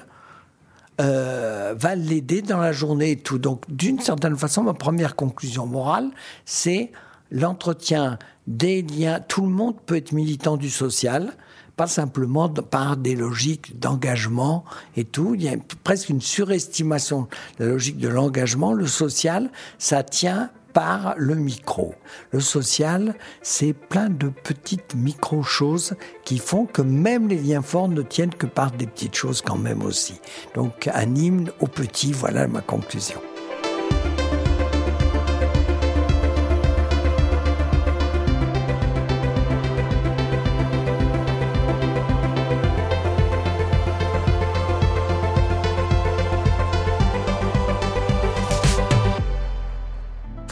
euh, 1.02 1.74
va 1.76 1.94
l'aider 1.96 2.40
dans 2.40 2.60
la 2.60 2.72
journée 2.72 3.10
et 3.10 3.16
tout. 3.18 3.38
Donc, 3.38 3.64
d'une 3.68 4.00
certaine 4.00 4.36
façon, 4.38 4.62
ma 4.62 4.72
première 4.72 5.16
conclusion 5.16 5.66
morale, 5.66 6.08
c'est 6.46 6.92
l'entretien 7.30 8.18
des 8.46 8.82
liens. 8.82 9.20
Tout 9.20 9.42
le 9.42 9.48
monde 9.48 9.76
peut 9.84 9.96
être 9.96 10.12
militant 10.12 10.56
du 10.56 10.70
social, 10.70 11.32
pas 11.76 11.86
simplement 11.86 12.48
par 12.48 12.96
des 12.96 13.14
logiques 13.14 13.78
d'engagement 13.78 14.64
et 14.96 15.04
tout. 15.04 15.34
Il 15.34 15.42
y 15.42 15.48
a 15.48 15.56
presque 15.84 16.08
une 16.08 16.20
surestimation 16.20 17.28
de 17.58 17.64
la 17.64 17.70
logique 17.72 17.98
de 17.98 18.08
l'engagement. 18.08 18.72
Le 18.72 18.86
social, 18.86 19.50
ça 19.78 20.02
tient 20.02 20.50
par 20.72 21.14
le 21.16 21.34
micro. 21.34 21.94
Le 22.32 22.40
social, 22.40 23.14
c'est 23.40 23.72
plein 23.72 24.10
de 24.10 24.28
petites 24.28 24.94
micro-choses 24.94 25.94
qui 26.22 26.36
font 26.36 26.66
que 26.66 26.82
même 26.82 27.28
les 27.28 27.38
liens 27.38 27.62
forts 27.62 27.88
ne 27.88 28.02
tiennent 28.02 28.34
que 28.34 28.44
par 28.44 28.72
des 28.72 28.86
petites 28.86 29.14
choses 29.14 29.40
quand 29.40 29.56
même 29.56 29.82
aussi. 29.82 30.20
Donc 30.54 30.90
un 30.92 31.14
hymne 31.14 31.50
au 31.60 31.66
petit, 31.66 32.12
voilà 32.12 32.46
ma 32.46 32.60
conclusion. 32.60 33.22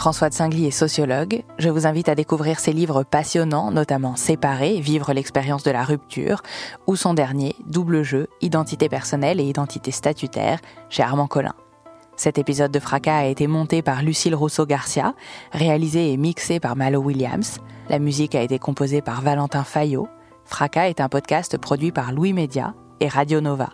François 0.04 0.28
de 0.28 0.34
Singly 0.34 0.66
est 0.66 0.70
sociologue. 0.70 1.44
Je 1.56 1.70
vous 1.70 1.86
invite 1.86 2.10
à 2.10 2.14
découvrir 2.14 2.60
ses 2.60 2.74
livres 2.74 3.04
passionnants, 3.04 3.70
notamment 3.70 4.16
Séparer, 4.16 4.78
Vivre 4.78 5.14
l'expérience 5.14 5.62
de 5.62 5.70
la 5.70 5.82
rupture, 5.82 6.42
ou 6.86 6.94
son 6.94 7.14
dernier, 7.14 7.56
Double 7.64 8.02
jeu, 8.02 8.28
Identité 8.42 8.90
personnelle 8.90 9.40
et 9.40 9.44
identité 9.44 9.92
statutaire, 9.92 10.58
chez 10.90 11.02
Armand 11.02 11.26
Collin. 11.26 11.54
Cet 12.16 12.36
épisode 12.36 12.70
de 12.70 12.80
Fracas 12.80 13.16
a 13.16 13.24
été 13.24 13.46
monté 13.46 13.80
par 13.80 14.02
Lucille 14.02 14.34
Rousseau-Garcia, 14.34 15.14
réalisé 15.52 16.12
et 16.12 16.18
mixé 16.18 16.60
par 16.60 16.76
Malo 16.76 17.00
Williams. 17.00 17.60
La 17.88 17.98
musique 17.98 18.34
a 18.34 18.42
été 18.42 18.58
composée 18.58 19.00
par 19.00 19.22
Valentin 19.22 19.64
Fayot. 19.64 20.06
Fracas 20.44 20.90
est 20.90 21.00
un 21.00 21.08
podcast 21.08 21.56
produit 21.56 21.92
par 21.92 22.12
Louis 22.12 22.34
Média 22.34 22.74
et 23.00 23.08
Radio 23.08 23.40
Nova. 23.40 23.70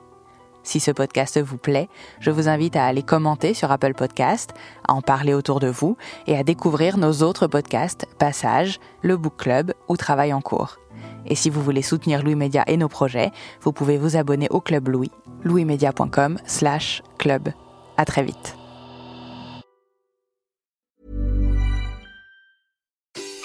Si 0.62 0.80
ce 0.80 0.90
podcast 0.90 1.40
vous 1.40 1.56
plaît, 1.56 1.88
je 2.20 2.30
vous 2.30 2.48
invite 2.48 2.76
à 2.76 2.86
aller 2.86 3.02
commenter 3.02 3.54
sur 3.54 3.70
Apple 3.70 3.94
Podcast, 3.94 4.52
à 4.86 4.92
en 4.92 5.02
parler 5.02 5.34
autour 5.34 5.60
de 5.60 5.68
vous 5.68 5.96
et 6.26 6.36
à 6.36 6.42
découvrir 6.42 6.98
nos 6.98 7.22
autres 7.22 7.46
podcasts 7.46 8.06
Passage, 8.18 8.78
le 9.02 9.16
Book 9.16 9.36
Club 9.38 9.72
ou 9.88 9.96
Travail 9.96 10.32
en 10.32 10.40
cours. 10.40 10.78
Et 11.26 11.34
si 11.34 11.50
vous 11.50 11.62
voulez 11.62 11.82
soutenir 11.82 12.22
Louis 12.22 12.34
Média 12.34 12.64
et 12.66 12.76
nos 12.76 12.88
projets, 12.88 13.30
vous 13.62 13.72
pouvez 13.72 13.98
vous 13.98 14.16
abonner 14.16 14.48
au 14.50 14.60
Club 14.60 14.88
Louis, 14.88 15.10
louismedia.com 15.44 16.38
slash 16.46 17.02
club. 17.18 17.48
À 17.96 18.04
très 18.04 18.22
vite. 18.22 18.56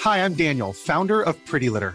Hi, 0.04 0.18
I'm 0.18 0.34
Daniel, 0.34 0.72
founder 0.72 1.20
of 1.20 1.36
Pretty 1.46 1.68
Litter. 1.68 1.94